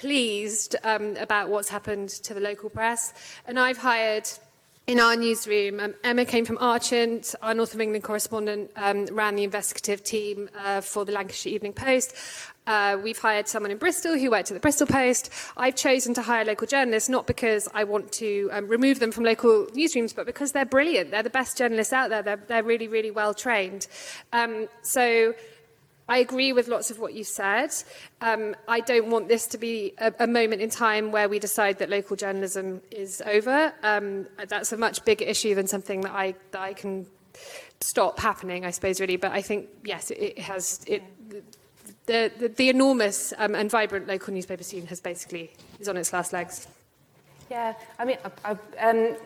[0.00, 3.12] pleased um, about what's happened to the local press,
[3.46, 4.26] and I've hired
[4.86, 9.36] in our newsroom, um, Emma came from Archant, our North of England correspondent, um, ran
[9.36, 12.14] the investigative team uh, for the Lancashire Evening Post.
[12.66, 15.30] Uh, we've hired someone in Bristol who worked at the Bristol Post.
[15.56, 19.22] I've chosen to hire local journalists not because I want to um, remove them from
[19.22, 21.12] local newsrooms, but because they're brilliant.
[21.12, 22.22] They're the best journalists out there.
[22.22, 23.86] They're, they're really, really well trained.
[24.32, 25.34] Um, so
[26.10, 27.72] I agree with lots of what you said.
[28.20, 31.78] Um, I don't want this to be a, a moment in time where we decide
[31.78, 33.72] that local journalism is over.
[33.84, 37.06] Um, that's a much bigger issue than something that I, that I can
[37.80, 39.16] stop happening, I suppose, really.
[39.16, 40.84] But I think, yes, it, it has...
[40.88, 41.04] It,
[42.06, 46.12] the, the, the enormous um, and vibrant local newspaper scene has basically is on its
[46.12, 46.66] last legs.
[47.48, 49.16] Yeah, I mean, I, I, um,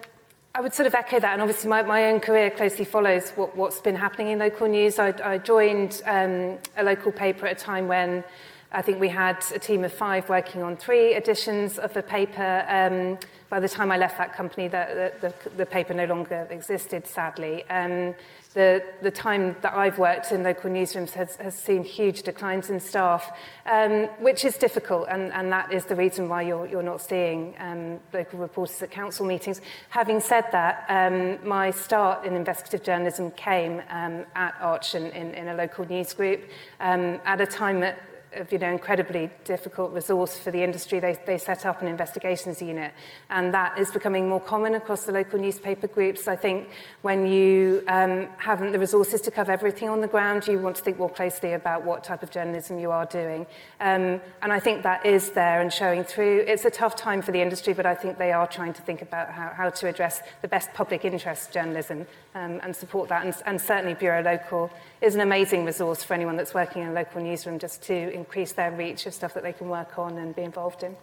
[0.57, 3.57] I would sort of echo that, and obviously my, my own career closely follows what,
[3.57, 5.01] what's been happening in local news.
[5.01, 8.23] I, I joined um, a local paper at a time when
[8.71, 12.65] I think we had a team of five working on three editions of the paper.
[12.69, 13.19] Um,
[13.51, 17.09] by the time I left that company, the, the, the, the paper no longer existed,
[17.09, 17.69] sadly.
[17.69, 18.15] Um,
[18.55, 22.79] the, the time that I've worked in local newsrooms has, has seen huge declines in
[22.79, 23.37] staff,
[23.67, 27.55] um, which is difficult, and, and that is the reason why you're, you're not seeing
[27.59, 29.61] um, local reporters at council meetings.
[29.91, 35.49] Having said that, um, my start in investigative journalism came um, at Archant, in, in
[35.49, 36.45] a local news group
[36.79, 37.99] um, at a time at
[38.37, 41.01] of you know incredibly difficult resource for the industry.
[41.01, 42.93] They, they set up an investigations unit
[43.31, 46.29] and that is becoming more common across the local newspaper groups.
[46.29, 46.69] I think
[47.03, 50.83] when you um, haven't the resources to cover everything on the ground you want to
[50.83, 53.47] think more closely about what type of journalism you are doing.
[53.81, 56.45] Um, and I think that is there and showing through.
[56.47, 59.03] It's a tough time for the industry but I think they are trying to think
[59.03, 63.25] about how, how to address the best public interest journalism um, and support that.
[63.25, 64.71] And, and certainly Bureau Local
[65.01, 68.53] is an amazing resource for anyone that's working in a local newsroom just to increase
[68.53, 70.97] their reach of stuff that they can work on and be involved in.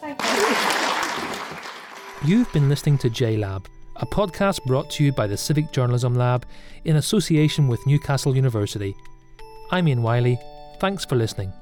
[0.00, 2.28] Thank you.
[2.28, 3.64] You've been listening to JLab,
[3.96, 6.46] a podcast brought to you by the Civic Journalism Lab
[6.84, 8.94] in association with Newcastle University.
[9.70, 10.38] I'm Ian Wiley.
[10.78, 11.52] Thanks for listening.